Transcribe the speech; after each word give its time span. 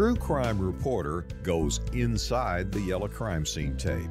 true 0.00 0.16
crime 0.16 0.58
reporter 0.58 1.26
goes 1.42 1.82
inside 1.92 2.72
the 2.72 2.80
yellow 2.80 3.06
crime 3.06 3.44
scene 3.44 3.76
tape. 3.76 4.08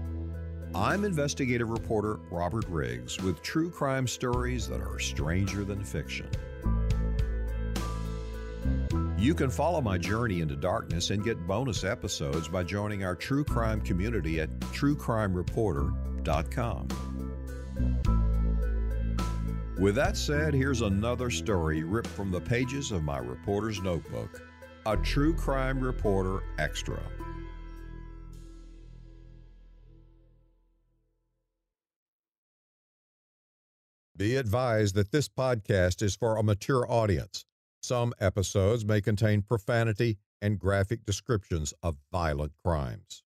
I'm 0.75 1.03
investigative 1.03 1.71
reporter 1.71 2.19
Robert 2.29 2.65
Riggs 2.67 3.19
with 3.23 3.41
true 3.41 3.71
crime 3.71 4.05
stories 4.05 4.67
that 4.67 4.81
are 4.81 4.99
stranger 4.99 5.63
than 5.63 5.83
fiction. 5.83 6.29
You 9.17 9.33
can 9.33 9.49
follow 9.49 9.81
my 9.81 9.97
journey 9.97 10.41
into 10.41 10.55
darkness 10.55 11.09
and 11.09 11.23
get 11.23 11.47
bonus 11.47 11.83
episodes 11.83 12.47
by 12.47 12.61
joining 12.61 13.03
our 13.03 13.15
true 13.15 13.43
crime 13.43 13.81
community 13.81 14.39
at 14.41 14.51
truecrimereporter.com. 14.59 16.87
With 19.79 19.95
that 19.95 20.17
said, 20.17 20.53
here's 20.53 20.81
another 20.81 21.31
story 21.31 21.81
ripped 21.81 22.09
from 22.09 22.29
the 22.29 22.41
pages 22.41 22.91
of 22.91 23.01
my 23.01 23.17
reporter's 23.17 23.81
notebook 23.81 24.48
a 24.91 24.97
true 24.97 25.35
crime 25.35 25.79
reporter 25.79 26.41
extra. 26.57 26.99
Be 34.17 34.35
advised 34.35 34.95
that 34.95 35.11
this 35.11 35.29
podcast 35.29 36.01
is 36.01 36.15
for 36.15 36.37
a 36.37 36.43
mature 36.43 36.91
audience. 36.91 37.45
Some 37.83 38.13
episodes 38.19 38.83
may 38.83 38.99
contain 38.99 39.43
profanity 39.43 40.17
and 40.41 40.57
graphic 40.57 41.05
descriptions 41.05 41.71
of 41.83 41.97
violent 42.11 42.53
crimes. 42.65 43.23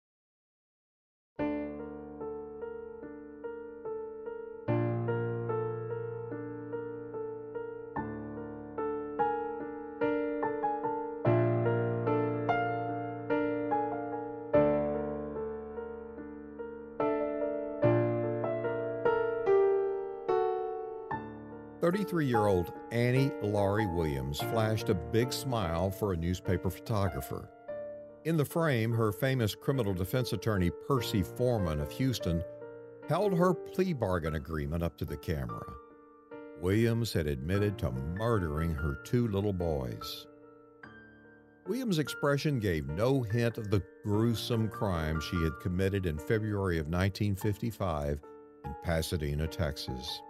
33 21.83 22.25
year 22.25 22.47
old 22.47 22.71
Annie 22.93 23.29
Laurie 23.41 23.87
Williams 23.87 24.39
flashed 24.39 24.87
a 24.87 24.93
big 24.93 25.33
smile 25.33 25.91
for 25.91 26.13
a 26.13 26.15
newspaper 26.15 26.69
photographer. 26.69 27.49
In 28.23 28.37
the 28.37 28.45
frame, 28.45 28.93
her 28.93 29.11
famous 29.11 29.53
criminal 29.53 29.93
defense 29.93 30.31
attorney 30.31 30.71
Percy 30.87 31.21
Foreman 31.21 31.81
of 31.81 31.91
Houston 31.91 32.41
held 33.09 33.37
her 33.37 33.53
plea 33.53 33.91
bargain 33.91 34.35
agreement 34.35 34.81
up 34.81 34.97
to 34.97 35.03
the 35.03 35.17
camera. 35.17 35.61
Williams 36.61 37.11
had 37.11 37.27
admitted 37.27 37.77
to 37.79 37.91
murdering 37.91 38.73
her 38.73 38.95
two 39.03 39.27
little 39.27 39.51
boys. 39.51 40.27
Williams' 41.67 41.99
expression 41.99 42.61
gave 42.61 42.87
no 42.87 43.21
hint 43.23 43.57
of 43.57 43.69
the 43.69 43.83
gruesome 44.05 44.69
crime 44.69 45.19
she 45.19 45.35
had 45.43 45.59
committed 45.61 46.05
in 46.05 46.17
February 46.17 46.77
of 46.77 46.85
1955 46.85 48.21
in 48.63 48.75
Pasadena, 48.85 49.45
Texas. 49.47 50.21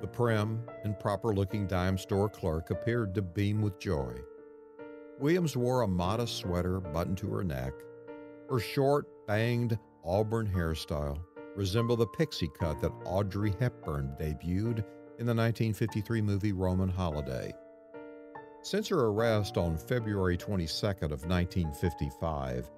The 0.00 0.06
prim 0.06 0.62
and 0.84 0.98
proper 0.98 1.34
looking 1.34 1.66
dime 1.66 1.98
store 1.98 2.28
clerk 2.28 2.70
appeared 2.70 3.14
to 3.14 3.22
beam 3.22 3.62
with 3.62 3.80
joy. 3.80 4.14
Williams 5.18 5.56
wore 5.56 5.82
a 5.82 5.88
modest 5.88 6.36
sweater 6.36 6.78
buttoned 6.80 7.18
to 7.18 7.30
her 7.32 7.42
neck. 7.42 7.72
Her 8.48 8.60
short, 8.60 9.06
banged 9.26 9.78
auburn 10.04 10.46
hairstyle 10.46 11.18
resembled 11.56 11.98
the 11.98 12.06
pixie 12.06 12.50
cut 12.58 12.80
that 12.80 12.92
Audrey 13.04 13.52
Hepburn 13.58 14.14
debuted 14.18 14.84
in 15.18 15.26
the 15.26 15.34
1953 15.34 16.22
movie 16.22 16.52
Roman 16.52 16.88
Holiday. 16.88 17.52
Since 18.62 18.88
her 18.88 19.06
arrest 19.06 19.58
on 19.58 19.76
February 19.76 20.38
22nd 20.38 21.10
of 21.10 21.26
1955, 21.26 22.70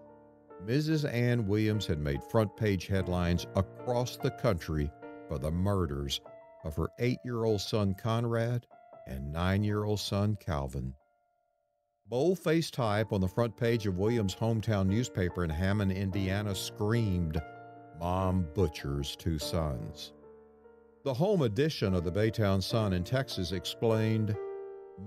Mrs. 0.64 1.10
Ann 1.12 1.46
Williams 1.46 1.86
had 1.86 1.98
made 1.98 2.22
front 2.24 2.56
page 2.56 2.86
headlines 2.86 3.46
across 3.54 4.16
the 4.16 4.30
country 4.30 4.90
for 5.28 5.38
the 5.38 5.50
murders 5.50 6.20
of 6.64 6.76
her 6.76 6.88
eight 6.98 7.18
year 7.24 7.44
old 7.44 7.60
son 7.60 7.94
Conrad 7.94 8.66
and 9.06 9.32
nine 9.32 9.62
year 9.62 9.84
old 9.84 10.00
son 10.00 10.36
Calvin. 10.40 10.94
Bold-faced 12.08 12.74
type 12.74 13.12
on 13.12 13.20
the 13.20 13.28
front 13.28 13.56
page 13.56 13.86
of 13.86 13.96
Williams' 13.98 14.34
hometown 14.34 14.88
newspaper 14.88 15.44
in 15.44 15.50
Hammond, 15.50 15.92
Indiana 15.92 16.54
screamed, 16.54 17.40
Mom 18.00 18.48
butchers 18.54 19.14
two 19.14 19.38
sons. 19.38 20.12
The 21.04 21.14
home 21.14 21.42
edition 21.42 21.94
of 21.94 22.02
the 22.02 22.10
Baytown 22.10 22.62
Sun 22.62 22.94
in 22.94 23.04
Texas 23.04 23.52
explained, 23.52 24.36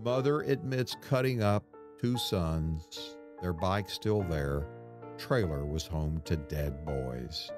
Mother 0.03 0.41
admits 0.41 0.95
cutting 1.01 1.43
up 1.43 1.65
two 1.99 2.17
sons, 2.17 3.17
their 3.41 3.53
bike 3.53 3.89
still 3.89 4.23
there, 4.23 4.65
trailer 5.17 5.65
was 5.65 5.85
home 5.85 6.21
to 6.25 6.35
dead 6.35 6.85
boys. 6.85 7.51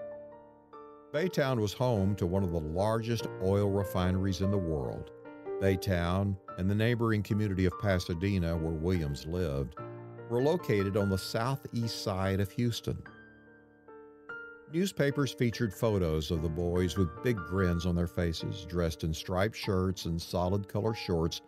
Baytown 1.15 1.61
was 1.61 1.71
home 1.71 2.13
to 2.15 2.25
one 2.25 2.43
of 2.43 2.51
the 2.51 2.59
largest 2.59 3.29
oil 3.41 3.69
refineries 3.69 4.41
in 4.41 4.51
the 4.51 4.57
world. 4.57 5.11
Baytown 5.61 6.35
and 6.57 6.69
the 6.69 6.75
neighboring 6.75 7.23
community 7.23 7.63
of 7.63 7.79
Pasadena, 7.81 8.57
where 8.57 8.73
Williams 8.73 9.25
lived, 9.25 9.75
were 10.29 10.41
located 10.41 10.97
on 10.97 11.09
the 11.09 11.17
southeast 11.17 12.03
side 12.03 12.41
of 12.41 12.51
Houston. 12.51 13.01
Newspapers 14.73 15.31
featured 15.31 15.73
photos 15.73 16.31
of 16.31 16.41
the 16.41 16.49
boys 16.49 16.97
with 16.97 17.23
big 17.23 17.37
grins 17.37 17.85
on 17.85 17.95
their 17.95 18.07
faces, 18.07 18.65
dressed 18.65 19.05
in 19.05 19.13
striped 19.13 19.55
shirts 19.55 20.07
and 20.07 20.21
solid 20.21 20.67
color 20.67 20.93
shorts, 20.93 21.39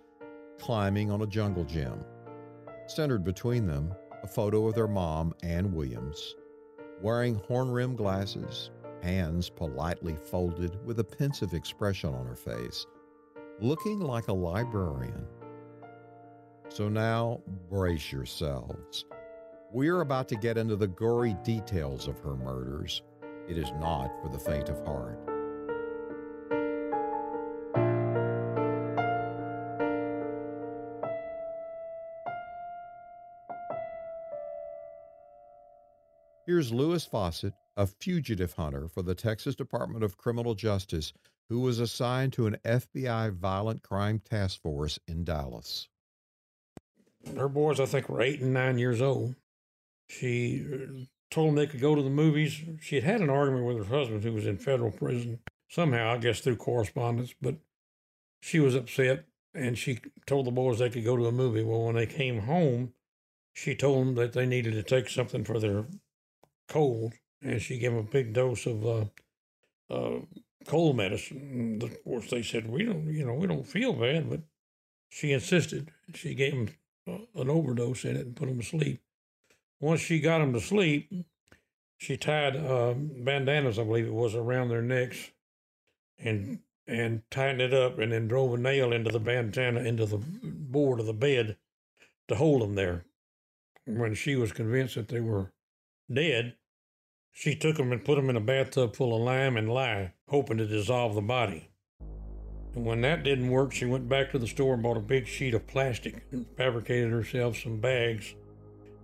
climbing 0.57 1.11
on 1.11 1.23
a 1.23 1.27
jungle 1.27 1.65
gym. 1.65 2.05
Centered 2.85 3.25
between 3.25 3.67
them, 3.67 3.93
a 4.23 4.27
photo 4.27 4.65
of 4.65 4.75
their 4.75 4.87
mom, 4.87 5.33
Ann 5.43 5.73
Williams, 5.73 6.35
wearing 7.01 7.35
horn 7.49 7.69
rimmed 7.69 7.97
glasses, 7.97 8.71
hands 9.03 9.49
politely 9.49 10.15
folded 10.15 10.83
with 10.85 10.99
a 10.99 11.03
pensive 11.03 11.53
expression 11.53 12.13
on 12.13 12.25
her 12.25 12.35
face, 12.35 12.85
looking 13.59 13.99
like 13.99 14.27
a 14.27 14.33
librarian. 14.33 15.25
So 16.69 16.89
now, 16.89 17.41
brace 17.69 18.11
yourselves. 18.11 19.05
We're 19.71 20.01
about 20.01 20.27
to 20.29 20.35
get 20.35 20.57
into 20.57 20.75
the 20.75 20.87
gory 20.87 21.35
details 21.43 22.07
of 22.07 22.19
her 22.19 22.35
murders. 22.35 23.01
It 23.47 23.57
is 23.57 23.71
not 23.79 24.11
for 24.21 24.29
the 24.29 24.39
faint 24.39 24.69
of 24.69 24.85
heart. 24.85 25.19
Here's 36.47 36.71
Louis 36.71 37.03
Fawcett 37.03 37.53
a 37.75 37.85
fugitive 37.85 38.53
hunter 38.53 38.87
for 38.87 39.01
the 39.01 39.13
Texas 39.13 39.53
Department 39.53 40.01
of 40.01 40.15
Criminal 40.15 40.55
Justice 40.55 41.11
who 41.49 41.59
was 41.59 41.79
assigned 41.79 42.31
to 42.33 42.47
an 42.47 42.55
FBI 42.63 43.33
violent 43.33 43.83
crime 43.83 44.19
task 44.19 44.61
force 44.61 44.97
in 45.09 45.25
Dallas. 45.25 45.89
Her 47.35 47.49
boys, 47.49 47.81
I 47.81 47.85
think, 47.85 48.07
were 48.07 48.21
eight 48.21 48.39
and 48.39 48.53
nine 48.53 48.77
years 48.77 49.01
old. 49.01 49.35
She 50.07 50.65
uh, 50.73 51.03
told 51.29 51.49
them 51.49 51.55
they 51.55 51.67
could 51.67 51.81
go 51.81 51.95
to 51.95 52.01
the 52.01 52.09
movies. 52.09 52.57
She 52.79 52.95
had 52.95 53.03
had 53.03 53.19
an 53.19 53.29
argument 53.29 53.65
with 53.65 53.85
her 53.85 53.97
husband, 53.97 54.23
who 54.23 54.31
was 54.31 54.47
in 54.47 54.57
federal 54.57 54.91
prison, 54.91 55.39
somehow, 55.67 56.13
I 56.13 56.17
guess 56.17 56.39
through 56.39 56.55
correspondence, 56.55 57.35
but 57.41 57.57
she 58.39 58.61
was 58.61 58.73
upset 58.73 59.25
and 59.53 59.77
she 59.77 59.99
told 60.25 60.47
the 60.47 60.51
boys 60.51 60.79
they 60.79 60.89
could 60.89 61.03
go 61.03 61.17
to 61.17 61.25
a 61.25 61.31
movie. 61.33 61.63
Well, 61.63 61.83
when 61.83 61.95
they 61.95 62.05
came 62.05 62.39
home, 62.39 62.93
she 63.53 63.75
told 63.75 63.99
them 63.99 64.15
that 64.15 64.31
they 64.31 64.45
needed 64.45 64.75
to 64.75 64.83
take 64.83 65.09
something 65.09 65.43
for 65.43 65.59
their 65.59 65.85
cold 66.67 67.13
and 67.41 67.61
she 67.61 67.77
gave 67.77 67.91
him 67.91 67.99
a 67.99 68.03
big 68.03 68.33
dose 68.33 68.65
of 68.65 68.85
uh, 68.85 69.05
uh, 69.89 70.19
cold 70.65 70.97
medicine. 70.97 71.79
Of 71.81 72.03
course, 72.03 72.29
they 72.29 72.43
said 72.43 72.69
we 72.69 72.83
don't, 72.83 73.07
you 73.13 73.25
know, 73.25 73.33
we 73.33 73.47
don't 73.47 73.67
feel 73.67 73.93
bad, 73.93 74.29
but 74.29 74.41
she 75.09 75.31
insisted. 75.31 75.91
She 76.13 76.35
gave 76.35 76.53
him 76.53 76.69
an 77.07 77.49
overdose 77.49 78.05
in 78.05 78.17
it 78.17 78.25
and 78.25 78.35
put 78.35 78.49
him 78.49 78.59
to 78.59 78.65
sleep. 78.65 79.01
Once 79.79 80.01
she 80.01 80.19
got 80.19 80.41
him 80.41 80.53
to 80.53 80.59
sleep, 80.59 81.09
she 81.97 82.17
tied 82.17 82.55
uh, 82.55 82.93
bandanas, 82.97 83.79
I 83.79 83.83
believe 83.83 84.07
it 84.07 84.13
was, 84.13 84.35
around 84.35 84.69
their 84.69 84.81
necks, 84.81 85.31
and 86.19 86.59
and 86.89 87.21
tightened 87.29 87.61
it 87.61 87.73
up, 87.73 87.99
and 87.99 88.13
then 88.13 88.27
drove 88.27 88.53
a 88.53 88.57
nail 88.57 88.93
into 88.93 89.11
the 89.11 89.19
bandana 89.19 89.81
into 89.81 90.05
the 90.05 90.17
board 90.17 90.99
of 90.99 91.05
the 91.05 91.13
bed 91.13 91.57
to 92.27 92.35
hold 92.35 92.61
them 92.61 92.75
there. 92.75 93.05
When 93.85 94.15
she 94.15 94.35
was 94.35 94.51
convinced 94.51 94.95
that 94.95 95.07
they 95.07 95.21
were 95.21 95.53
dead, 96.11 96.56
she 97.39 97.53
took 97.53 97.77
him 97.77 97.91
and 97.91 98.03
put 98.03 98.17
him 98.17 98.31
in 98.31 98.35
a 98.35 98.41
bathtub 98.41 98.95
full 98.95 99.15
of 99.15 99.21
lime 99.21 99.57
and 99.57 99.71
lye, 99.71 100.11
hoping 100.27 100.57
to 100.57 100.65
dissolve 100.65 101.13
the 101.13 101.21
body. 101.21 101.69
And 102.73 102.83
when 102.83 103.01
that 103.01 103.21
didn't 103.21 103.51
work, 103.51 103.71
she 103.71 103.85
went 103.85 104.09
back 104.09 104.31
to 104.31 104.39
the 104.39 104.47
store 104.47 104.73
and 104.73 104.81
bought 104.81 104.97
a 104.97 105.01
big 105.01 105.27
sheet 105.27 105.53
of 105.53 105.67
plastic 105.67 106.25
and 106.31 106.47
fabricated 106.57 107.11
herself 107.11 107.55
some 107.55 107.79
bags. 107.79 108.33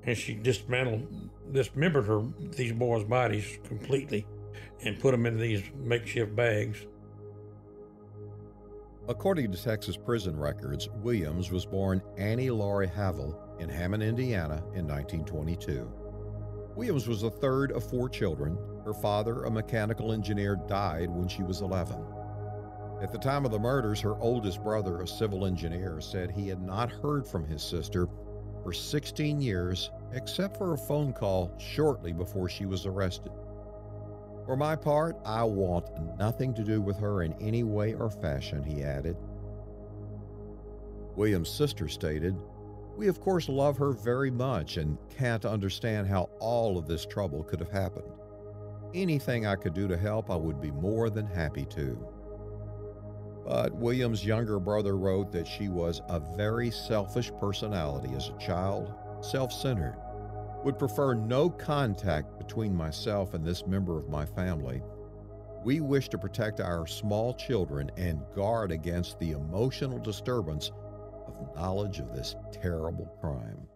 And 0.02 0.18
she 0.18 0.34
dismantled, 0.34 1.30
dismembered 1.52 2.08
her 2.08 2.24
these 2.56 2.74
boys' 2.74 3.04
bodies 3.04 3.60
completely, 3.66 4.26
and 4.82 5.00
put 5.00 5.12
them 5.12 5.28
in 5.28 5.38
these 5.38 5.62
makeshift 5.76 6.36
bags. 6.36 6.88
According 9.08 9.52
to 9.52 9.64
Texas 9.64 9.96
prison 9.96 10.36
records, 10.36 10.90
Williams 11.04 11.52
was 11.52 11.68
born 11.68 12.02
Annie 12.18 12.50
Laurie 12.50 12.88
Havel 12.88 13.40
in 13.60 13.70
Hammond, 13.70 14.02
Indiana 14.02 14.64
in 14.74 14.88
1922. 14.88 16.03
Williams 16.76 17.08
was 17.08 17.22
the 17.22 17.30
third 17.30 17.72
of 17.72 17.88
four 17.88 18.10
children. 18.10 18.58
Her 18.84 18.94
father, 18.94 19.44
a 19.44 19.52
mechanical 19.52 20.12
engineer, 20.12 20.56
died 20.68 21.10
when 21.10 21.28
she 21.28 21.44
was 21.44 21.62
11. 21.62 22.04
At 23.02 23.12
the 23.12 23.18
time 23.18 23.46
of 23.46 23.52
the 23.52 23.60
murders, 23.60 24.02
her 24.02 24.16
oldest 24.20 24.64
brother, 24.64 25.02
a 25.02 25.08
civil 25.08 25.46
engineer, 25.46 26.00
said 26.02 26.32
he 26.32 26.48
had 26.48 26.62
not 26.62 26.90
heard 26.90 27.28
from 27.28 27.46
his 27.46 27.62
sister 27.62 28.08
for 28.64 28.74
16 28.74 29.42
years 29.42 29.92
except 30.14 30.58
for 30.58 30.74
a 30.74 30.78
phone 30.78 31.14
call 31.14 31.54
shortly 31.60 32.14
before 32.14 32.50
she 32.50 32.66
was 32.66 32.86
arrested. 32.86 33.32
For 34.46 34.56
my 34.56 34.76
part, 34.76 35.18
I 35.26 35.44
want 35.44 35.86
nothing 36.18 36.54
to 36.56 36.64
do 36.64 36.82
with 36.82 36.98
her 36.98 37.24
in 37.24 37.34
any 37.42 37.64
way 37.64 37.94
or 37.94 38.10
fashion, 38.10 38.64
he 38.64 38.84
added. 38.84 39.16
William's 41.16 41.50
sister 41.50 41.88
stated, 41.88 42.36
We 42.96 43.08
of 43.08 43.20
course 43.20 43.50
love 43.50 43.78
her 43.78 43.92
very 43.92 44.30
much 44.30 44.78
and 44.78 44.98
can't 45.10 45.46
understand 45.46 46.08
how 46.08 46.30
all 46.40 46.78
of 46.78 46.88
this 46.88 47.06
trouble 47.06 47.44
could 47.44 47.60
have 47.60 47.72
happened. 47.72 48.12
Anything 48.94 49.48
I 49.48 49.56
could 49.56 49.74
do 49.74 49.88
to 49.88 49.98
help, 49.98 50.30
I 50.30 50.36
would 50.36 50.62
be 50.62 50.72
more 50.72 51.10
than 51.10 51.26
happy 51.26 51.66
to. 51.66 51.98
But 53.46 53.76
William's 53.76 54.24
younger 54.24 54.60
brother 54.60 54.96
wrote 54.96 55.32
that 55.32 55.48
she 55.48 55.68
was 55.68 56.02
a 56.08 56.20
very 56.20 56.72
selfish 56.72 57.32
personality 57.40 58.14
as 58.16 58.30
a 58.30 58.38
child, 58.38 58.94
self 59.22 59.52
centered, 59.52 59.98
would 60.64 60.80
prefer 60.80 61.14
no 61.14 61.50
contact 61.50 62.38
between 62.38 62.76
myself 62.76 63.34
and 63.34 63.44
this 63.44 63.66
member 63.66 63.98
of 63.98 64.08
my 64.08 64.26
family. 64.26 64.82
We 65.64 65.82
wish 65.82 66.10
to 66.10 66.18
protect 66.18 66.60
our 66.60 66.86
small 66.86 67.34
children 67.34 67.90
and 67.98 68.22
guard 68.36 68.72
against 68.72 69.20
the 69.20 69.32
emotional 69.32 69.98
disturbance 69.98 70.72
knowledge 71.56 72.00
of 72.00 72.14
this 72.14 72.36
terrible 72.52 73.06
crime. 73.20 73.68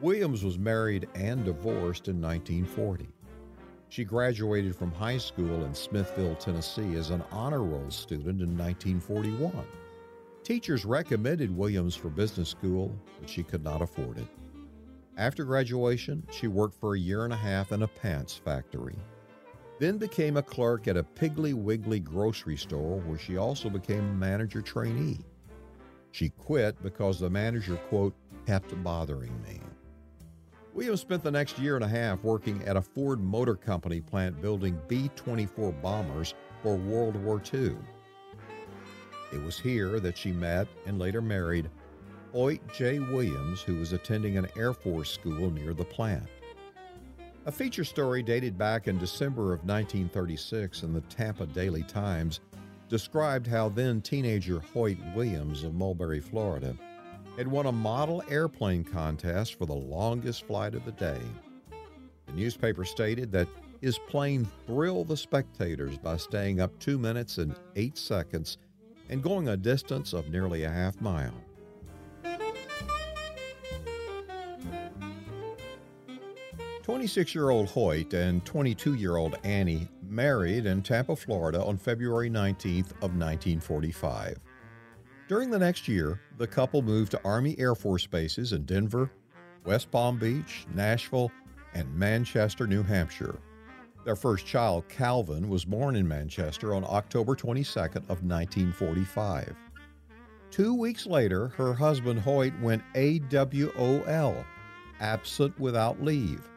Williams 0.00 0.42
was 0.42 0.58
married 0.58 1.08
and 1.14 1.44
divorced 1.44 2.08
in 2.08 2.20
1940. 2.20 3.08
She 3.90 4.04
graduated 4.04 4.74
from 4.74 4.92
high 4.92 5.18
school 5.18 5.64
in 5.64 5.74
Smithville, 5.74 6.36
Tennessee 6.36 6.94
as 6.94 7.10
an 7.10 7.22
honor 7.30 7.62
roll 7.62 7.90
student 7.90 8.40
in 8.40 8.56
1941. 8.56 9.52
Teachers 10.42 10.84
recommended 10.84 11.54
Williams 11.54 11.94
for 11.94 12.08
business 12.08 12.48
school, 12.48 12.96
but 13.18 13.28
she 13.28 13.42
could 13.42 13.62
not 13.62 13.82
afford 13.82 14.18
it. 14.18 14.26
After 15.16 15.44
graduation, 15.44 16.26
she 16.30 16.46
worked 16.46 16.80
for 16.80 16.94
a 16.94 16.98
year 16.98 17.24
and 17.24 17.32
a 17.32 17.36
half 17.36 17.72
in 17.72 17.82
a 17.82 17.88
pants 17.88 18.34
factory, 18.42 18.96
then 19.80 19.96
became 19.96 20.36
a 20.36 20.42
clerk 20.42 20.86
at 20.86 20.98
a 20.98 21.02
Piggly 21.02 21.54
Wiggly 21.54 22.00
grocery 22.00 22.56
store 22.56 23.00
where 23.00 23.18
she 23.18 23.38
also 23.38 23.70
became 23.70 24.00
a 24.00 24.14
manager 24.14 24.60
trainee. 24.60 25.18
She 26.12 26.28
quit 26.28 26.80
because 26.82 27.18
the 27.18 27.30
manager, 27.30 27.76
quote, 27.88 28.14
kept 28.46 28.80
bothering 28.84 29.32
me. 29.42 29.58
Williams 30.74 31.00
spent 31.00 31.22
the 31.22 31.30
next 31.30 31.58
year 31.58 31.76
and 31.76 31.84
a 31.84 31.88
half 31.88 32.22
working 32.22 32.62
at 32.64 32.76
a 32.76 32.82
Ford 32.82 33.20
Motor 33.20 33.56
Company 33.56 34.02
plant 34.02 34.40
building 34.42 34.78
B 34.86 35.10
24 35.16 35.72
bombers 35.72 36.34
for 36.62 36.76
World 36.76 37.16
War 37.16 37.42
II. 37.52 37.74
It 39.32 39.42
was 39.42 39.58
here 39.58 39.98
that 39.98 40.18
she 40.18 40.30
met 40.30 40.68
and 40.84 40.98
later 40.98 41.22
married 41.22 41.70
Hoyt 42.32 42.60
J. 42.74 42.98
Williams, 42.98 43.62
who 43.62 43.76
was 43.76 43.94
attending 43.94 44.36
an 44.36 44.46
Air 44.56 44.74
Force 44.74 45.10
school 45.10 45.50
near 45.50 45.72
the 45.72 45.84
plant. 45.84 46.28
A 47.46 47.52
feature 47.52 47.84
story 47.84 48.22
dated 48.22 48.58
back 48.58 48.86
in 48.86 48.98
December 48.98 49.54
of 49.54 49.60
1936 49.60 50.82
in 50.82 50.92
the 50.92 51.00
Tampa 51.02 51.46
Daily 51.46 51.82
Times 51.82 52.40
described 52.90 53.46
how 53.46 53.70
then 53.70 54.02
teenager 54.02 54.60
Hoyt 54.60 54.98
Williams 55.14 55.64
of 55.64 55.74
Mulberry, 55.74 56.20
Florida, 56.20 56.76
had 57.38 57.48
won 57.48 57.64
a 57.64 57.72
model 57.72 58.22
airplane 58.28 58.84
contest 58.84 59.54
for 59.54 59.64
the 59.64 59.72
longest 59.72 60.44
flight 60.44 60.74
of 60.74 60.84
the 60.84 60.92
day. 60.92 61.20
The 62.26 62.32
newspaper 62.34 62.84
stated 62.84 63.32
that 63.32 63.48
his 63.80 63.98
plane 63.98 64.46
thrilled 64.66 65.08
the 65.08 65.16
spectators 65.16 65.96
by 65.96 66.18
staying 66.18 66.60
up 66.60 66.78
2 66.78 66.98
minutes 66.98 67.38
and 67.38 67.56
8 67.74 67.96
seconds 67.96 68.58
and 69.08 69.22
going 69.22 69.48
a 69.48 69.56
distance 69.56 70.12
of 70.12 70.28
nearly 70.28 70.64
a 70.64 70.70
half 70.70 71.00
mile. 71.00 71.34
Twenty-six-year-old 76.90 77.68
Hoyt 77.68 78.14
and 78.14 78.44
22-year-old 78.44 79.36
Annie 79.44 79.86
married 80.08 80.66
in 80.66 80.82
Tampa, 80.82 81.14
Florida 81.14 81.62
on 81.62 81.78
February 81.78 82.28
19th 82.28 82.90
of 82.96 83.14
1945. 83.14 84.36
During 85.28 85.50
the 85.50 85.58
next 85.60 85.86
year, 85.86 86.20
the 86.36 86.48
couple 86.48 86.82
moved 86.82 87.12
to 87.12 87.20
Army 87.24 87.54
Air 87.60 87.76
Force 87.76 88.06
bases 88.06 88.52
in 88.54 88.64
Denver, 88.64 89.08
West 89.64 89.92
Palm 89.92 90.18
Beach, 90.18 90.66
Nashville, 90.74 91.30
and 91.74 91.94
Manchester, 91.94 92.66
New 92.66 92.82
Hampshire. 92.82 93.38
Their 94.04 94.16
first 94.16 94.44
child, 94.44 94.82
Calvin, 94.88 95.48
was 95.48 95.64
born 95.64 95.94
in 95.94 96.08
Manchester 96.08 96.74
on 96.74 96.84
October 96.84 97.36
22nd 97.36 98.02
of 98.08 98.24
1945. 98.24 99.54
Two 100.50 100.74
weeks 100.74 101.06
later, 101.06 101.46
her 101.50 101.72
husband 101.72 102.18
Hoyt 102.18 102.52
went 102.60 102.82
AWOL, 102.96 104.44
absent 104.98 105.56
without 105.60 106.02
leave. 106.02 106.49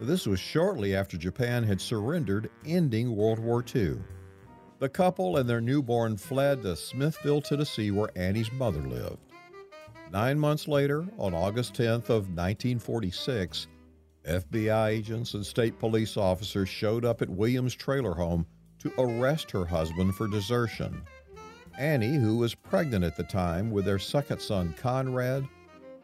This 0.00 0.26
was 0.26 0.40
shortly 0.40 0.94
after 0.94 1.16
Japan 1.16 1.62
had 1.62 1.80
surrendered, 1.80 2.50
ending 2.66 3.14
World 3.14 3.38
War 3.38 3.64
II. 3.74 3.98
The 4.80 4.88
couple 4.88 5.36
and 5.36 5.48
their 5.48 5.60
newborn 5.60 6.16
fled 6.16 6.62
to 6.62 6.74
Smithville, 6.74 7.40
Tennessee, 7.40 7.90
where 7.90 8.10
Annie's 8.16 8.52
mother 8.52 8.82
lived. 8.82 9.18
Nine 10.10 10.38
months 10.38 10.68
later, 10.68 11.06
on 11.16 11.32
August 11.32 11.74
10th 11.74 12.10
of 12.10 12.28
1946, 12.28 13.68
FBI 14.26 14.88
agents 14.88 15.34
and 15.34 15.46
state 15.46 15.78
police 15.78 16.16
officers 16.16 16.68
showed 16.68 17.04
up 17.04 17.22
at 17.22 17.30
Williams' 17.30 17.74
trailer 17.74 18.14
home 18.14 18.46
to 18.80 18.92
arrest 18.98 19.50
her 19.52 19.64
husband 19.64 20.14
for 20.14 20.26
desertion. 20.26 21.02
Annie, 21.78 22.16
who 22.16 22.36
was 22.36 22.54
pregnant 22.54 23.04
at 23.04 23.16
the 23.16 23.24
time 23.24 23.70
with 23.70 23.84
their 23.84 23.98
second 23.98 24.40
son, 24.40 24.74
Conrad, 24.76 25.48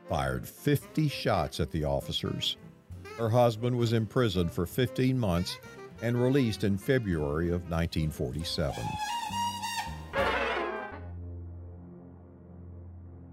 fired 0.08 0.46
50 0.48 1.08
shots 1.08 1.60
at 1.60 1.70
the 1.70 1.84
officers. 1.84 2.56
Her 3.20 3.28
husband 3.28 3.76
was 3.76 3.92
imprisoned 3.92 4.50
for 4.50 4.64
15 4.64 5.18
months 5.18 5.58
and 6.00 6.16
released 6.22 6.64
in 6.64 6.78
February 6.78 7.48
of 7.48 7.70
1947. 7.70 8.82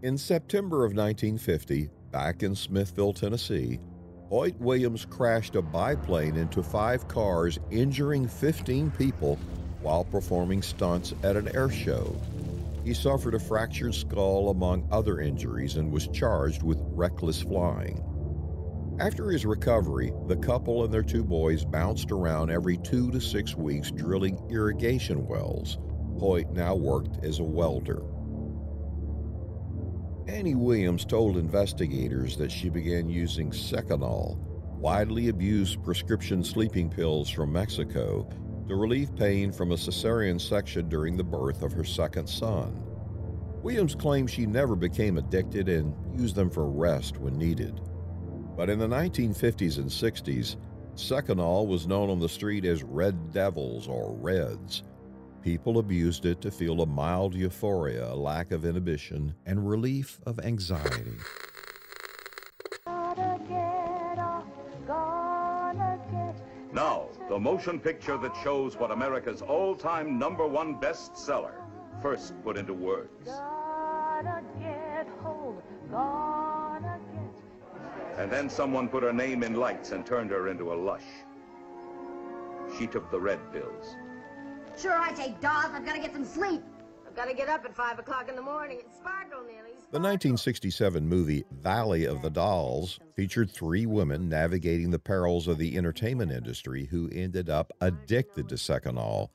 In 0.02 0.18
September 0.18 0.84
of 0.84 0.92
1950, 0.92 1.90
back 2.12 2.44
in 2.44 2.54
Smithville, 2.54 3.14
Tennessee, 3.14 3.80
Hoyt 4.28 4.60
Williams 4.60 5.06
crashed 5.06 5.56
a 5.56 5.62
biplane 5.62 6.36
into 6.36 6.62
five 6.62 7.08
cars, 7.08 7.58
injuring 7.72 8.28
15 8.28 8.92
people 8.92 9.40
while 9.82 10.04
performing 10.04 10.62
stunts 10.62 11.14
at 11.24 11.38
an 11.38 11.48
air 11.56 11.70
show. 11.70 12.14
He 12.84 12.94
suffered 12.94 13.36
a 13.36 13.40
fractured 13.40 13.96
skull, 13.96 14.50
among 14.50 14.86
other 14.92 15.22
injuries, 15.22 15.78
and 15.78 15.90
was 15.90 16.10
charged 16.10 16.62
with 16.62 16.78
reckless 16.90 17.42
flying. 17.42 18.04
After 19.00 19.30
his 19.30 19.46
recovery, 19.46 20.12
the 20.26 20.38
couple 20.38 20.84
and 20.84 20.92
their 20.92 21.04
two 21.04 21.24
boys 21.24 21.64
bounced 21.64 22.12
around 22.12 22.50
every 22.50 22.78
two 22.78 23.12
to 23.12 23.22
six 23.22 23.56
weeks 23.56 23.92
drilling 23.92 24.40
irrigation 24.50 25.28
wells. 25.28 25.78
Hoyt 26.18 26.50
now 26.52 26.74
worked 26.74 27.24
as 27.24 27.38
a 27.38 27.44
welder. 27.44 28.02
Annie 30.28 30.56
Williams 30.56 31.06
told 31.06 31.38
investigators 31.38 32.38
that 32.38 32.52
she 32.52 32.70
began 32.70 33.08
using 33.08 33.52
Seconal, 33.52 34.36
widely 34.80 35.30
abused 35.30 35.84
prescription 35.84 36.44
sleeping 36.44 36.90
pills 36.90 37.30
from 37.30 37.54
Mexico, 37.54 38.28
to 38.68 38.76
relieve 38.76 39.16
pain 39.16 39.52
from 39.52 39.74
a 39.74 39.78
cesarean 39.78 40.42
section 40.42 40.90
during 40.90 41.16
the 41.16 41.24
birth 41.24 41.62
of 41.62 41.72
her 41.72 41.86
second 41.86 42.28
son. 42.28 42.84
Williams 43.62 43.94
claimed 43.94 44.30
she 44.30 44.48
never 44.48 44.76
became 44.76 45.20
addicted 45.20 45.70
and 45.70 45.94
used 46.20 46.36
them 46.36 46.50
for 46.50 46.68
rest 46.68 47.18
when 47.18 47.38
needed. 47.38 47.80
But 48.58 48.72
in 48.72 48.80
the 48.80 48.88
1950s 48.88 49.78
and 49.78 49.86
60s, 49.86 50.56
Seconal 50.96 51.68
was 51.68 51.86
known 51.86 52.10
on 52.10 52.20
the 52.20 52.28
street 52.28 52.66
as 52.66 52.82
Red 52.82 53.32
Devils 53.32 53.88
or 53.88 54.16
Reds. 54.16 54.82
People 55.44 55.78
abused 55.78 56.26
it 56.26 56.42
to 56.42 56.50
feel 56.50 56.82
a 56.82 56.86
mild 56.88 57.36
euphoria, 57.36 58.12
a 58.12 58.16
lack 58.16 58.52
of 58.52 58.66
inhibition, 58.66 59.36
and 59.46 59.70
relief 59.70 60.20
of 60.26 60.40
anxiety. 60.40 61.18
Now, 66.74 67.10
the 67.30 67.40
motion 67.40 67.80
picture 67.80 68.18
that 68.18 68.36
shows 68.44 68.76
what 68.76 68.90
America's 68.90 69.44
all 69.44 69.76
time 69.76 70.18
number 70.18 70.48
one 70.48 70.82
bestseller 70.82 71.54
first 72.02 72.34
put 72.44 72.58
into 72.58 72.74
words. 72.74 73.30
And 78.18 78.32
then 78.32 78.50
someone 78.50 78.90
put 78.90 79.04
her 79.04 79.14
name 79.14 79.44
in 79.44 79.54
lights 79.54 79.92
and 79.92 80.06
turned 80.06 80.32
her 80.32 80.48
into 80.48 80.74
a 80.74 80.76
lush. 80.76 81.04
she 82.78 82.88
took 82.88 83.10
the 83.12 83.20
red 83.20 83.40
pills. 83.54 83.96
Sure, 84.78 84.98
I 85.00 85.12
take 85.14 85.40
Dawes. 85.40 85.70
I've 85.72 85.86
got 85.86 85.96
to 85.96 86.02
get 86.02 86.14
some 86.14 86.26
sleep. 86.26 86.62
I've 87.08 87.16
got 87.16 87.26
to 87.26 87.34
get 87.34 87.48
up 87.48 87.64
at 87.66 87.76
5 87.76 88.00
o'clock 88.00 88.28
in 88.30 88.36
the 88.36 88.42
morning. 88.42 88.80
It's 88.82 88.98
Sparkle, 88.98 89.42
Neely. 89.42 89.72
The 89.92 90.00
1967 90.00 91.08
movie 91.08 91.46
Valley 91.52 92.06
of 92.06 92.22
the 92.22 92.30
Dolls 92.30 93.00
featured 93.16 93.50
three 93.50 93.86
women 93.86 94.28
navigating 94.28 94.92
the 94.92 95.00
perils 95.00 95.48
of 95.48 95.58
the 95.58 95.78
entertainment 95.78 96.32
industry 96.32 96.86
who 96.86 97.10
ended 97.14 97.50
up 97.50 97.72
addicted 97.82 98.50
to 98.50 98.56
Seconal, 98.56 99.30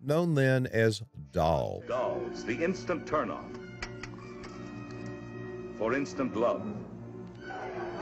known 0.00 0.34
then 0.34 0.66
as 0.68 1.02
Doll. 1.32 1.82
Dolls, 1.88 2.44
the 2.44 2.62
instant 2.62 3.06
turn-on. 3.06 3.54
For 5.76 5.94
instant 5.94 6.36
love, 6.36 6.62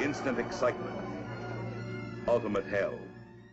instant 0.00 0.38
excitement, 0.38 0.94
ultimate 2.28 2.66
hell. 2.66 2.98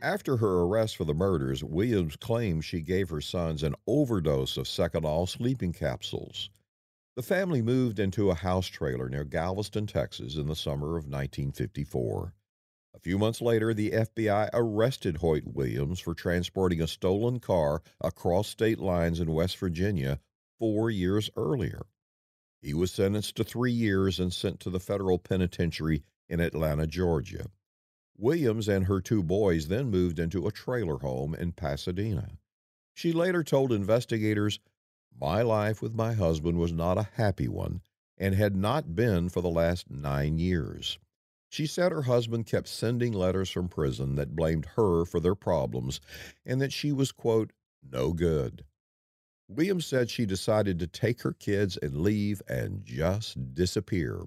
After 0.01 0.35
her 0.38 0.62
arrest 0.63 0.97
for 0.97 1.05
the 1.05 1.13
murders, 1.13 1.63
Williams 1.63 2.17
claimed 2.17 2.65
she 2.65 2.81
gave 2.81 3.09
her 3.09 3.21
sons 3.21 3.63
an 3.63 3.75
overdose 3.88 4.57
of 4.57 4.67
Seconal 4.67 5.29
sleeping 5.29 5.71
capsules. 5.71 6.50
The 7.15 7.21
family 7.21 7.62
moved 7.62 8.00
into 8.00 8.29
a 8.29 8.35
house 8.35 8.67
trailer 8.67 9.07
near 9.07 9.23
Galveston, 9.23 9.88
Texas 9.88 10.35
in 10.35 10.47
the 10.47 10.55
summer 10.55 10.97
of 10.97 11.05
1954. 11.05 12.33
A 12.95 13.00
few 13.00 13.17
months 13.17 13.41
later, 13.41 13.73
the 13.73 13.91
FBI 13.91 14.50
arrested 14.53 15.17
Hoyt 15.17 15.45
Williams 15.45 16.00
for 16.00 16.13
transporting 16.13 16.81
a 16.81 16.88
stolen 16.88 17.39
car 17.39 17.81
across 18.01 18.47
state 18.47 18.79
lines 18.79 19.19
in 19.19 19.31
West 19.31 19.57
Virginia 19.57 20.19
four 20.59 20.91
years 20.91 21.29
earlier. 21.35 21.85
He 22.62 22.73
was 22.73 22.91
sentenced 22.91 23.35
to 23.38 23.43
three 23.43 23.71
years 23.71 24.19
and 24.19 24.33
sent 24.33 24.59
to 24.62 24.69
the 24.69 24.79
federal 24.79 25.19
penitentiary 25.19 26.03
in 26.30 26.39
Atlanta, 26.39 26.88
Georgia. 26.88 27.48
Williams 28.18 28.68
and 28.68 28.86
her 28.86 29.01
two 29.01 29.24
boys 29.24 29.68
then 29.68 29.89
moved 29.89 30.20
into 30.20 30.48
a 30.48 30.51
trailer 30.51 31.00
home 31.00 31.34
in 31.34 31.51
Pasadena. 31.51 32.38
She 32.94 33.12
later 33.12 33.44
told 33.44 33.72
investigators, 33.72 34.60
My 35.20 35.42
life 35.42 35.82
with 35.82 35.96
my 35.96 36.13
husband 36.13 36.60
was 36.60 36.72
not 36.72 36.98
a 36.98 37.10
happy 37.15 37.48
one 37.48 37.82
and 38.18 38.36
had 38.36 38.56
not 38.56 38.96
been 38.96 39.30
for 39.30 39.42
the 39.42 39.50
last 39.50 39.89
nine 39.89 40.38
years. 40.38 41.00
She 41.50 41.68
said 41.68 41.92
her 41.92 42.03
husband 42.03 42.46
kept 42.46 42.68
sending 42.68 43.13
letters 43.13 43.50
from 43.50 43.68
prison 43.68 44.15
that 44.15 44.36
blamed 44.36 44.65
her 44.75 45.06
for 45.06 45.20
their 45.20 45.36
problems 45.36 46.00
and 46.46 46.62
that 46.62 46.74
she 46.74 46.92
was, 46.92 47.12
quote, 47.12 47.51
no 47.92 48.13
good. 48.13 48.63
Williams 49.48 49.86
said 49.86 50.10
she 50.10 50.25
decided 50.25 50.80
to 50.80 50.88
take 50.88 51.22
her 51.22 51.34
kids 51.34 51.77
and 51.77 52.01
leave 52.01 52.42
and 52.48 52.84
just 52.86 53.53
disappear. 53.53 54.24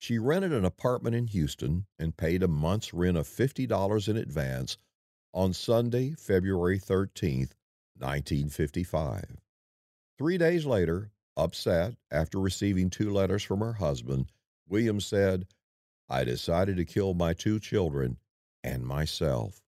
She 0.00 0.18
rented 0.18 0.54
an 0.54 0.64
apartment 0.64 1.14
in 1.14 1.26
Houston 1.26 1.84
and 1.98 2.16
paid 2.16 2.42
a 2.42 2.48
month's 2.48 2.94
rent 2.94 3.18
of 3.18 3.28
$50 3.28 4.08
in 4.08 4.16
advance 4.16 4.78
on 5.34 5.52
Sunday, 5.52 6.12
February 6.12 6.78
13, 6.78 7.50
1955. 7.98 9.36
Three 10.16 10.38
days 10.38 10.64
later, 10.64 11.12
upset 11.36 11.96
after 12.10 12.40
receiving 12.40 12.88
two 12.88 13.10
letters 13.10 13.42
from 13.42 13.60
her 13.60 13.74
husband, 13.74 14.32
Williams 14.66 15.04
said, 15.04 15.46
I 16.08 16.24
decided 16.24 16.78
to 16.78 16.86
kill 16.86 17.12
my 17.12 17.34
two 17.34 17.60
children 17.60 18.16
and 18.64 18.86
myself. 18.86 19.60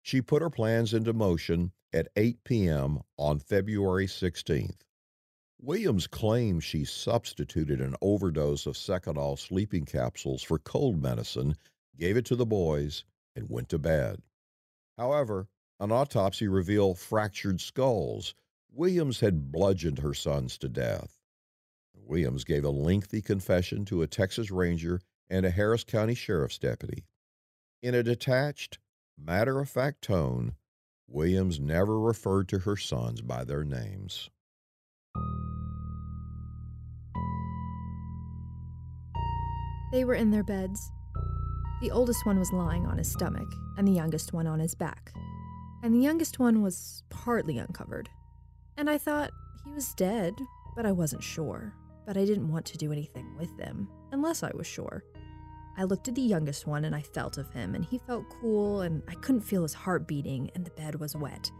She 0.00 0.22
put 0.22 0.42
her 0.42 0.50
plans 0.50 0.94
into 0.94 1.12
motion 1.12 1.72
at 1.92 2.08
8 2.14 2.44
p.m. 2.44 3.00
on 3.18 3.40
February 3.40 4.06
16th. 4.06 4.85
Williams 5.58 6.06
claims 6.06 6.64
she 6.64 6.84
substituted 6.84 7.80
an 7.80 7.96
overdose 8.02 8.66
of 8.66 8.76
Seconal 8.76 9.38
sleeping 9.38 9.84
capsules 9.84 10.42
for 10.42 10.58
cold 10.58 11.00
medicine, 11.00 11.56
gave 11.96 12.16
it 12.16 12.24
to 12.26 12.36
the 12.36 12.46
boys, 12.46 13.04
and 13.34 13.48
went 13.48 13.68
to 13.70 13.78
bed. 13.78 14.22
However, 14.98 15.48
an 15.80 15.92
autopsy 15.92 16.46
revealed 16.46 16.98
fractured 16.98 17.60
skulls. 17.60 18.34
Williams 18.70 19.20
had 19.20 19.50
bludgeoned 19.50 19.98
her 20.00 20.14
sons 20.14 20.58
to 20.58 20.68
death. 20.68 21.20
Williams 21.94 22.44
gave 22.44 22.64
a 22.64 22.70
lengthy 22.70 23.20
confession 23.20 23.84
to 23.86 24.02
a 24.02 24.06
Texas 24.06 24.50
Ranger 24.50 25.00
and 25.28 25.44
a 25.44 25.50
Harris 25.50 25.84
County 25.84 26.14
Sheriff's 26.14 26.58
deputy. 26.58 27.04
In 27.82 27.94
a 27.94 28.02
detached, 28.02 28.78
matter 29.18 29.58
of 29.58 29.68
fact 29.68 30.02
tone, 30.02 30.54
Williams 31.08 31.58
never 31.58 31.98
referred 31.98 32.48
to 32.48 32.60
her 32.60 32.76
sons 32.76 33.22
by 33.22 33.44
their 33.44 33.64
names. 33.64 34.30
They 39.92 40.04
were 40.04 40.14
in 40.14 40.30
their 40.30 40.44
beds. 40.44 40.92
The 41.80 41.90
oldest 41.90 42.26
one 42.26 42.38
was 42.38 42.52
lying 42.52 42.86
on 42.86 42.98
his 42.98 43.10
stomach, 43.10 43.48
and 43.78 43.86
the 43.86 43.92
youngest 43.92 44.32
one 44.32 44.46
on 44.46 44.60
his 44.60 44.74
back. 44.74 45.12
And 45.82 45.94
the 45.94 46.00
youngest 46.00 46.38
one 46.38 46.62
was 46.62 47.02
partly 47.08 47.58
uncovered. 47.58 48.08
And 48.76 48.90
I 48.90 48.98
thought 48.98 49.30
he 49.64 49.72
was 49.72 49.94
dead, 49.94 50.34
but 50.74 50.86
I 50.86 50.92
wasn't 50.92 51.22
sure. 51.22 51.74
But 52.06 52.16
I 52.16 52.24
didn't 52.24 52.50
want 52.50 52.66
to 52.66 52.78
do 52.78 52.92
anything 52.92 53.36
with 53.38 53.56
them, 53.56 53.88
unless 54.12 54.42
I 54.42 54.50
was 54.54 54.66
sure. 54.66 55.04
I 55.78 55.84
looked 55.84 56.08
at 56.08 56.14
the 56.14 56.22
youngest 56.22 56.66
one 56.66 56.84
and 56.84 56.94
I 56.94 57.02
felt 57.02 57.38
of 57.38 57.52
him, 57.52 57.74
and 57.74 57.84
he 57.84 57.98
felt 57.98 58.24
cool, 58.40 58.80
and 58.80 59.02
I 59.08 59.14
couldn't 59.14 59.42
feel 59.42 59.62
his 59.62 59.74
heart 59.74 60.06
beating, 60.06 60.50
and 60.54 60.64
the 60.64 60.70
bed 60.70 60.98
was 60.98 61.14
wet. 61.14 61.50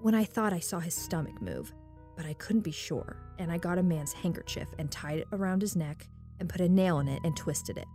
When 0.00 0.14
I 0.14 0.24
thought 0.24 0.52
I 0.52 0.60
saw 0.60 0.78
his 0.78 0.94
stomach 0.94 1.42
move, 1.42 1.72
but 2.18 2.26
I 2.26 2.34
couldn't 2.34 2.62
be 2.62 2.72
sure, 2.72 3.16
and 3.38 3.52
I 3.52 3.58
got 3.58 3.78
a 3.78 3.82
man's 3.82 4.12
handkerchief 4.12 4.66
and 4.76 4.90
tied 4.90 5.20
it 5.20 5.28
around 5.32 5.62
his 5.62 5.76
neck 5.76 6.08
and 6.40 6.48
put 6.48 6.60
a 6.60 6.68
nail 6.68 6.98
in 6.98 7.06
it 7.06 7.20
and 7.22 7.36
twisted 7.36 7.78
it. 7.78 7.86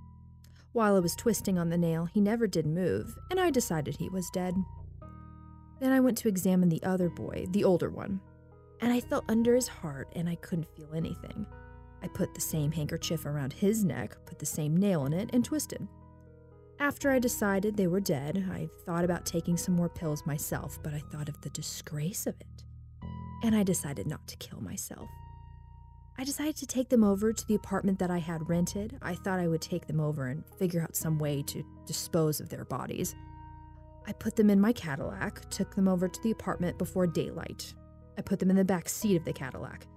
While 0.72 0.96
I 0.96 1.00
was 1.00 1.14
twisting 1.14 1.60
on 1.60 1.70
the 1.70 1.78
nail, 1.78 2.06
he 2.06 2.22
never 2.22 2.48
did 2.48 2.66
move, 2.66 3.18
and 3.30 3.38
I 3.38 3.52
decided 3.52 3.98
he 3.98 4.08
was 4.08 4.30
dead. 4.30 4.56
Then 5.82 5.92
I 5.92 6.00
went 6.00 6.18
to 6.20 6.30
examine 6.30 6.70
the 6.70 6.82
other 6.84 7.10
boy, 7.10 7.48
the 7.50 7.66
older 7.66 7.90
one, 7.90 8.22
and 8.80 8.94
I 8.94 9.02
felt 9.02 9.26
under 9.28 9.56
his 9.56 9.68
heart 9.68 10.08
and 10.16 10.30
I 10.30 10.36
couldn't 10.36 10.74
feel 10.74 10.94
anything. 10.96 11.46
I 12.02 12.08
put 12.08 12.34
the 12.34 12.40
same 12.40 12.72
handkerchief 12.72 13.26
around 13.26 13.52
his 13.52 13.84
neck, 13.84 14.16
put 14.26 14.40
the 14.40 14.46
same 14.46 14.78
nail 14.78 15.06
in 15.06 15.12
it, 15.12 15.32
and 15.34 15.44
twisted. 15.44 15.86
After 16.80 17.12
I 17.12 17.20
decided 17.20 17.76
they 17.76 17.88
were 17.88 18.00
dead, 18.00 18.46
I 18.50 18.70
thought 18.86 19.04
about 19.04 19.26
taking 19.26 19.58
some 19.58 19.76
more 19.76 19.90
pills 19.90 20.26
myself, 20.26 20.80
but 20.82 20.94
I 20.94 21.00
thought 21.12 21.28
of 21.28 21.42
the 21.42 21.50
disgrace 21.50 22.26
of 22.26 22.36
it. 22.40 22.63
And 23.44 23.56
I 23.56 23.64
decided 23.64 24.08
not 24.08 24.26
to 24.28 24.38
kill 24.38 24.62
myself. 24.62 25.10
I 26.18 26.24
decided 26.24 26.56
to 26.58 26.66
take 26.66 26.90
them 26.90 27.04
over 27.04 27.34
to 27.34 27.48
the 27.48 27.56
apartment 27.56 28.00
that 28.00 28.10
I 28.10 28.20
had 28.20 28.48
rented. 28.48 28.98
I 29.02 29.16
thought 29.16 29.40
I 29.40 29.48
would 29.48 29.62
take 29.62 29.86
them 29.86 30.00
over 30.00 30.28
and 30.28 30.44
figure 30.58 30.82
out 30.82 30.96
some 30.96 31.20
way 31.20 31.44
to 31.48 31.64
dispose 31.86 32.40
of 32.40 32.50
their 32.50 32.66
bodies. 32.66 33.16
I 34.08 34.14
put 34.14 34.36
them 34.36 34.50
in 34.50 34.62
my 34.62 34.72
Cadillac, 34.72 35.50
took 35.50 35.76
them 35.76 35.88
over 35.88 36.08
to 36.08 36.22
the 36.22 36.32
apartment 36.32 36.78
before 36.78 37.06
daylight. 37.06 37.74
I 38.18 38.22
put 38.22 38.40
them 38.40 38.50
in 38.50 38.56
the 38.56 38.64
back 38.64 38.88
seat 38.88 39.18
of 39.18 39.26
the 39.26 39.34
Cadillac. 39.34 39.88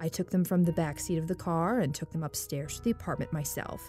I 0.00 0.08
took 0.08 0.30
them 0.30 0.44
from 0.44 0.64
the 0.64 0.72
back 0.72 0.98
seat 0.98 1.18
of 1.18 1.28
the 1.28 1.34
car 1.34 1.80
and 1.80 1.94
took 1.94 2.10
them 2.10 2.22
upstairs 2.22 2.76
to 2.76 2.82
the 2.82 2.90
apartment 2.90 3.32
myself. 3.32 3.88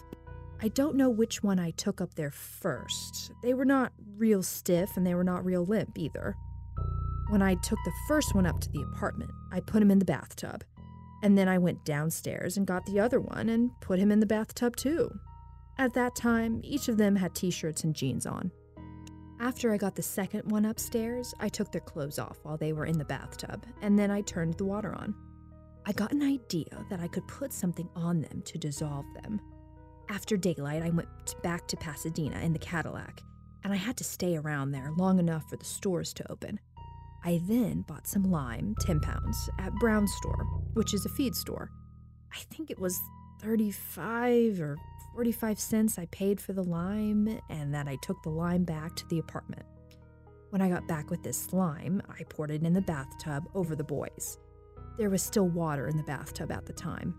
I 0.60 0.68
don't 0.68 0.96
know 0.96 1.10
which 1.10 1.42
one 1.42 1.58
I 1.58 1.70
took 1.72 2.00
up 2.00 2.14
there 2.14 2.30
first. 2.30 3.32
They 3.42 3.54
were 3.54 3.64
not 3.64 3.92
real 4.16 4.42
stiff 4.42 4.96
and 4.96 5.06
they 5.06 5.14
were 5.14 5.24
not 5.24 5.44
real 5.44 5.64
limp 5.64 5.96
either. 5.96 6.36
When 7.28 7.42
I 7.42 7.56
took 7.56 7.78
the 7.84 7.92
first 8.06 8.34
one 8.34 8.46
up 8.46 8.58
to 8.60 8.70
the 8.70 8.82
apartment, 8.82 9.30
I 9.52 9.60
put 9.60 9.82
him 9.82 9.90
in 9.90 9.98
the 9.98 10.04
bathtub. 10.04 10.64
And 11.22 11.36
then 11.36 11.48
I 11.48 11.58
went 11.58 11.84
downstairs 11.84 12.56
and 12.56 12.66
got 12.66 12.86
the 12.86 13.00
other 13.00 13.20
one 13.20 13.48
and 13.50 13.70
put 13.80 13.98
him 13.98 14.10
in 14.10 14.20
the 14.20 14.26
bathtub 14.26 14.76
too. 14.76 15.10
At 15.76 15.92
that 15.94 16.16
time, 16.16 16.60
each 16.64 16.88
of 16.88 16.96
them 16.96 17.16
had 17.16 17.34
t 17.34 17.50
shirts 17.50 17.84
and 17.84 17.94
jeans 17.94 18.24
on. 18.24 18.50
After 19.40 19.72
I 19.72 19.76
got 19.76 19.94
the 19.94 20.02
second 20.02 20.50
one 20.50 20.64
upstairs, 20.64 21.34
I 21.38 21.48
took 21.48 21.70
their 21.70 21.80
clothes 21.80 22.18
off 22.18 22.38
while 22.42 22.56
they 22.56 22.72
were 22.72 22.86
in 22.86 22.98
the 22.98 23.04
bathtub, 23.04 23.64
and 23.82 23.98
then 23.98 24.10
I 24.10 24.22
turned 24.22 24.54
the 24.54 24.64
water 24.64 24.94
on. 24.94 25.14
I 25.86 25.92
got 25.92 26.12
an 26.12 26.22
idea 26.22 26.84
that 26.90 27.00
I 27.00 27.08
could 27.08 27.28
put 27.28 27.52
something 27.52 27.88
on 27.94 28.20
them 28.22 28.42
to 28.46 28.58
dissolve 28.58 29.06
them. 29.22 29.40
After 30.08 30.36
daylight, 30.36 30.82
I 30.82 30.90
went 30.90 31.08
back 31.42 31.68
to 31.68 31.76
Pasadena 31.76 32.40
in 32.40 32.52
the 32.52 32.58
Cadillac, 32.58 33.22
and 33.62 33.72
I 33.72 33.76
had 33.76 33.96
to 33.98 34.04
stay 34.04 34.36
around 34.36 34.72
there 34.72 34.92
long 34.96 35.18
enough 35.18 35.48
for 35.48 35.56
the 35.56 35.64
stores 35.64 36.12
to 36.14 36.32
open. 36.32 36.58
I 37.24 37.40
then 37.44 37.82
bought 37.82 38.06
some 38.06 38.30
lime, 38.30 38.74
10 38.80 39.00
pounds, 39.00 39.50
at 39.58 39.74
Brown's 39.74 40.14
store, 40.16 40.46
which 40.74 40.94
is 40.94 41.04
a 41.04 41.10
feed 41.10 41.34
store. 41.34 41.70
I 42.32 42.38
think 42.54 42.70
it 42.70 42.78
was 42.78 43.00
35 43.40 44.60
or 44.60 44.76
45 45.14 45.58
cents 45.58 45.98
I 45.98 46.06
paid 46.06 46.40
for 46.40 46.52
the 46.52 46.62
lime, 46.62 47.40
and 47.50 47.74
that 47.74 47.88
I 47.88 47.96
took 48.02 48.22
the 48.22 48.30
lime 48.30 48.64
back 48.64 48.94
to 48.96 49.06
the 49.08 49.18
apartment. 49.18 49.64
When 50.50 50.62
I 50.62 50.68
got 50.68 50.88
back 50.88 51.10
with 51.10 51.22
this 51.22 51.52
lime, 51.52 52.00
I 52.08 52.22
poured 52.24 52.50
it 52.50 52.62
in 52.62 52.72
the 52.72 52.80
bathtub 52.80 53.48
over 53.54 53.74
the 53.74 53.84
boys. 53.84 54.38
There 54.96 55.10
was 55.10 55.22
still 55.22 55.48
water 55.48 55.88
in 55.88 55.96
the 55.96 56.02
bathtub 56.04 56.50
at 56.50 56.66
the 56.66 56.72
time. 56.72 57.14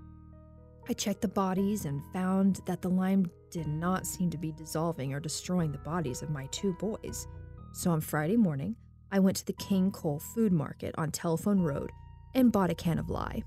I 0.87 0.93
checked 0.93 1.21
the 1.21 1.27
bodies 1.27 1.85
and 1.85 2.01
found 2.13 2.61
that 2.65 2.81
the 2.81 2.89
lime 2.89 3.29
did 3.51 3.67
not 3.67 4.07
seem 4.07 4.29
to 4.31 4.37
be 4.37 4.51
dissolving 4.51 5.13
or 5.13 5.19
destroying 5.19 5.71
the 5.71 5.77
bodies 5.77 6.21
of 6.21 6.31
my 6.31 6.47
two 6.47 6.73
boys. 6.79 7.27
So 7.73 7.91
on 7.91 8.01
Friday 8.01 8.37
morning, 8.37 8.75
I 9.11 9.19
went 9.19 9.37
to 9.37 9.45
the 9.45 9.53
King 9.53 9.91
Cole 9.91 10.19
Food 10.19 10.51
Market 10.51 10.93
on 10.97 11.11
Telephone 11.11 11.61
Road 11.61 11.91
and 12.35 12.51
bought 12.51 12.69
a 12.69 12.75
can 12.75 12.99
of 12.99 13.09
lye. 13.09 13.43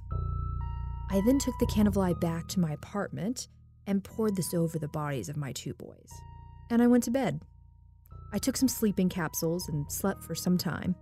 I 1.10 1.20
then 1.24 1.38
took 1.38 1.58
the 1.58 1.66
can 1.66 1.86
of 1.86 1.96
lye 1.96 2.14
back 2.14 2.48
to 2.48 2.60
my 2.60 2.72
apartment 2.72 3.48
and 3.86 4.02
poured 4.02 4.34
this 4.36 4.54
over 4.54 4.78
the 4.78 4.88
bodies 4.88 5.28
of 5.28 5.36
my 5.36 5.52
two 5.52 5.74
boys. 5.74 6.10
And 6.70 6.82
I 6.82 6.86
went 6.86 7.04
to 7.04 7.10
bed. 7.10 7.42
I 8.32 8.38
took 8.38 8.56
some 8.56 8.68
sleeping 8.68 9.08
capsules 9.08 9.68
and 9.68 9.90
slept 9.90 10.24
for 10.24 10.34
some 10.34 10.58
time. 10.58 10.96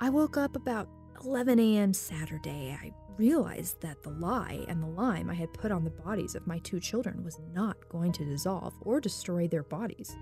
I 0.00 0.10
woke 0.10 0.36
up 0.36 0.56
about 0.56 0.88
11 1.24 1.58
a.m. 1.58 1.92
Saturday. 1.92 2.78
I 2.80 2.92
realized 3.18 3.82
that 3.82 4.02
the 4.02 4.10
lye 4.10 4.64
and 4.68 4.82
the 4.82 4.86
lime 4.86 5.28
I 5.28 5.34
had 5.34 5.52
put 5.52 5.72
on 5.72 5.84
the 5.84 5.90
bodies 5.90 6.34
of 6.34 6.46
my 6.46 6.58
two 6.60 6.80
children 6.80 7.22
was 7.24 7.38
not 7.52 7.76
going 7.90 8.12
to 8.12 8.24
dissolve 8.24 8.72
or 8.82 9.00
destroy 9.00 9.48
their 9.48 9.64
bodies. 9.64 10.16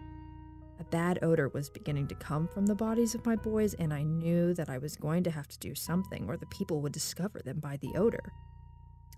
A 0.81 0.85
bad 0.85 1.19
odor 1.23 1.49
was 1.49 1.69
beginning 1.69 2.07
to 2.09 2.15
come 2.15 2.47
from 2.47 2.67
the 2.67 2.75
bodies 2.75 3.15
of 3.15 3.27
my 3.27 3.35
boys, 3.35 3.75
and 3.75 3.93
I 3.93 4.03
knew 4.03 4.55
that 4.55 4.71
I 4.71 4.79
was 4.79 4.97
going 4.97 5.25
to 5.25 5.31
have 5.31 5.49
to 5.49 5.59
do 5.59 5.75
something 5.75 6.29
or 6.29 6.37
the 6.37 6.47
people 6.47 6.81
would 6.83 6.93
discover 6.93 7.41
them 7.41 7.59
by 7.59 7.79
the 7.79 7.97
odor. 7.97 8.33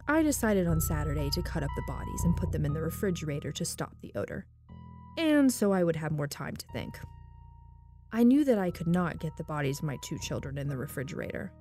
I 0.09 0.23
decided 0.23 0.67
on 0.67 0.81
Saturday 0.81 1.29
to 1.31 1.43
cut 1.43 1.62
up 1.62 1.71
the 1.76 1.85
bodies 1.87 2.25
and 2.25 2.37
put 2.37 2.50
them 2.50 2.64
in 2.64 2.73
the 2.73 2.81
refrigerator 2.81 3.52
to 3.52 3.64
stop 3.64 3.95
the 4.00 4.12
odor, 4.14 4.47
and 5.19 5.52
so 5.52 5.73
I 5.73 5.85
would 5.85 5.97
have 5.97 6.12
more 6.12 6.26
time 6.26 6.57
to 6.57 6.67
think. 6.73 6.99
I 8.12 8.25
knew 8.25 8.45
that 8.45 8.59
I 8.59 8.71
could 8.71 8.88
not 8.88 9.21
get 9.21 9.37
the 9.37 9.45
bodies 9.45 9.79
of 9.79 9.85
my 9.85 9.99
two 10.02 10.19
children 10.19 10.59
in 10.59 10.69
the 10.69 10.76
refrigerator. 10.76 11.52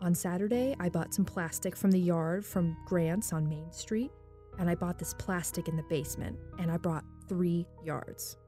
On 0.00 0.14
Saturday, 0.14 0.74
I 0.80 0.88
bought 0.88 1.14
some 1.14 1.24
plastic 1.24 1.76
from 1.76 1.90
the 1.90 2.00
yard 2.00 2.44
from 2.44 2.76
Grant's 2.86 3.32
on 3.32 3.48
Main 3.48 3.70
Street, 3.72 4.10
and 4.58 4.68
I 4.68 4.74
bought 4.74 4.98
this 4.98 5.14
plastic 5.14 5.68
in 5.68 5.76
the 5.76 5.84
basement, 5.84 6.36
and 6.58 6.70
I 6.70 6.78
brought 6.78 7.04
three 7.28 7.66
yards. 7.84 8.38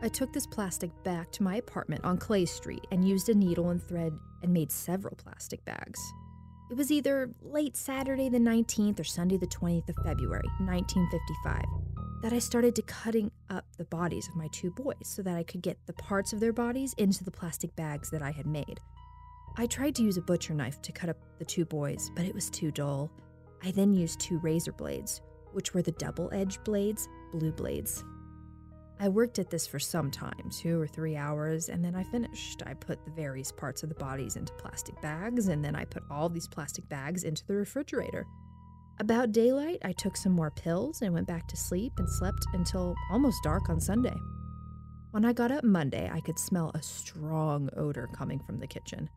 I 0.00 0.08
took 0.08 0.32
this 0.32 0.46
plastic 0.46 0.90
back 1.02 1.32
to 1.32 1.42
my 1.42 1.56
apartment 1.56 2.04
on 2.04 2.18
Clay 2.18 2.44
Street 2.44 2.86
and 2.92 3.06
used 3.06 3.28
a 3.28 3.34
needle 3.34 3.70
and 3.70 3.82
thread 3.82 4.12
and 4.42 4.52
made 4.52 4.70
several 4.70 5.16
plastic 5.16 5.64
bags. 5.64 6.00
It 6.70 6.76
was 6.76 6.92
either 6.92 7.30
late 7.42 7.76
Saturday 7.76 8.28
the 8.28 8.38
19th 8.38 9.00
or 9.00 9.04
Sunday 9.04 9.38
the 9.38 9.46
20th 9.46 9.88
of 9.88 9.96
February, 10.04 10.46
1955, 10.60 11.64
that 12.22 12.32
I 12.32 12.38
started 12.38 12.76
to 12.76 12.82
cutting 12.82 13.32
up 13.50 13.64
the 13.76 13.86
bodies 13.86 14.28
of 14.28 14.36
my 14.36 14.48
two 14.52 14.70
boys 14.70 14.94
so 15.02 15.22
that 15.22 15.36
I 15.36 15.42
could 15.42 15.62
get 15.62 15.78
the 15.86 15.94
parts 15.94 16.32
of 16.32 16.38
their 16.38 16.52
bodies 16.52 16.94
into 16.98 17.24
the 17.24 17.30
plastic 17.32 17.74
bags 17.74 18.08
that 18.10 18.22
I 18.22 18.30
had 18.30 18.46
made. 18.46 18.80
I 19.56 19.66
tried 19.66 19.96
to 19.96 20.04
use 20.04 20.16
a 20.16 20.22
butcher 20.22 20.54
knife 20.54 20.80
to 20.82 20.92
cut 20.92 21.10
up 21.10 21.16
the 21.38 21.44
two 21.44 21.64
boys, 21.64 22.12
but 22.14 22.24
it 22.24 22.34
was 22.34 22.50
too 22.50 22.70
dull. 22.70 23.10
I 23.64 23.72
then 23.72 23.94
used 23.94 24.20
two 24.20 24.38
razor 24.38 24.72
blades, 24.72 25.22
which 25.52 25.74
were 25.74 25.82
the 25.82 25.92
double 25.92 26.30
edged 26.32 26.62
blades, 26.62 27.08
blue 27.32 27.50
blades. 27.50 28.04
I 29.00 29.08
worked 29.08 29.38
at 29.38 29.48
this 29.48 29.64
for 29.64 29.78
some 29.78 30.10
time, 30.10 30.50
two 30.50 30.80
or 30.80 30.86
three 30.88 31.14
hours, 31.14 31.68
and 31.68 31.84
then 31.84 31.94
I 31.94 32.02
finished. 32.02 32.64
I 32.66 32.74
put 32.74 33.04
the 33.04 33.12
various 33.12 33.52
parts 33.52 33.84
of 33.84 33.88
the 33.88 33.94
bodies 33.94 34.34
into 34.34 34.52
plastic 34.54 35.00
bags, 35.00 35.46
and 35.46 35.64
then 35.64 35.76
I 35.76 35.84
put 35.84 36.02
all 36.10 36.28
these 36.28 36.48
plastic 36.48 36.88
bags 36.88 37.22
into 37.22 37.46
the 37.46 37.54
refrigerator. 37.54 38.26
About 38.98 39.30
daylight, 39.30 39.78
I 39.84 39.92
took 39.92 40.16
some 40.16 40.32
more 40.32 40.50
pills 40.50 41.02
and 41.02 41.14
went 41.14 41.28
back 41.28 41.46
to 41.48 41.56
sleep 41.56 41.92
and 41.98 42.08
slept 42.08 42.44
until 42.54 42.96
almost 43.12 43.44
dark 43.44 43.68
on 43.68 43.80
Sunday. 43.80 44.16
When 45.12 45.24
I 45.24 45.32
got 45.32 45.52
up 45.52 45.62
Monday, 45.62 46.10
I 46.12 46.20
could 46.20 46.38
smell 46.38 46.72
a 46.74 46.82
strong 46.82 47.70
odor 47.76 48.08
coming 48.12 48.40
from 48.40 48.58
the 48.58 48.66
kitchen. 48.66 49.08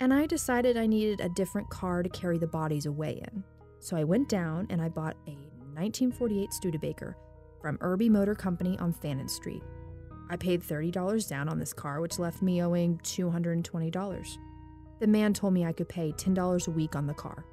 And 0.00 0.14
I 0.14 0.24
decided 0.24 0.78
I 0.78 0.86
needed 0.86 1.20
a 1.20 1.28
different 1.28 1.68
car 1.68 2.02
to 2.02 2.08
carry 2.08 2.38
the 2.38 2.46
bodies 2.46 2.86
away 2.86 3.22
in. 3.30 3.44
So 3.78 3.94
I 3.94 4.04
went 4.04 4.30
down 4.30 4.66
and 4.70 4.80
I 4.80 4.88
bought 4.88 5.16
a 5.26 5.32
1948 5.74 6.52
Studebaker 6.52 7.16
from 7.62 7.78
Irby 7.80 8.10
Motor 8.10 8.34
Company 8.34 8.76
on 8.80 8.92
Fannin 8.92 9.28
Street. 9.28 9.62
I 10.28 10.36
paid 10.36 10.62
$30 10.62 11.28
down 11.28 11.48
on 11.48 11.58
this 11.58 11.72
car, 11.72 12.00
which 12.00 12.18
left 12.18 12.42
me 12.42 12.62
owing 12.62 12.98
$220. 12.98 14.38
The 14.98 15.06
man 15.06 15.32
told 15.32 15.54
me 15.54 15.64
I 15.64 15.72
could 15.72 15.88
pay 15.88 16.12
$10 16.12 16.66
a 16.66 16.70
week 16.70 16.96
on 16.96 17.06
the 17.06 17.14
car. 17.14 17.44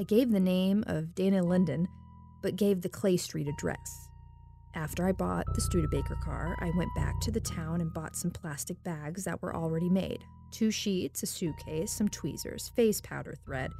I 0.00 0.02
gave 0.02 0.30
the 0.30 0.40
name 0.40 0.84
of 0.86 1.14
Dana 1.14 1.42
Linden, 1.42 1.88
but 2.42 2.56
gave 2.56 2.82
the 2.82 2.88
Clay 2.88 3.16
Street 3.16 3.48
address. 3.48 4.08
After 4.74 5.06
I 5.08 5.12
bought 5.12 5.46
the 5.54 5.60
Studebaker 5.60 6.16
car, 6.22 6.56
I 6.60 6.70
went 6.76 6.94
back 6.94 7.20
to 7.22 7.30
the 7.30 7.40
town 7.40 7.80
and 7.80 7.92
bought 7.92 8.16
some 8.16 8.30
plastic 8.30 8.82
bags 8.84 9.24
that 9.24 9.40
were 9.42 9.56
already 9.56 9.88
made 9.88 10.24
two 10.50 10.70
sheets, 10.70 11.22
a 11.22 11.26
suitcase, 11.26 11.92
some 11.92 12.08
tweezers, 12.08 12.68
face 12.70 13.00
powder 13.00 13.34
thread, 13.44 13.70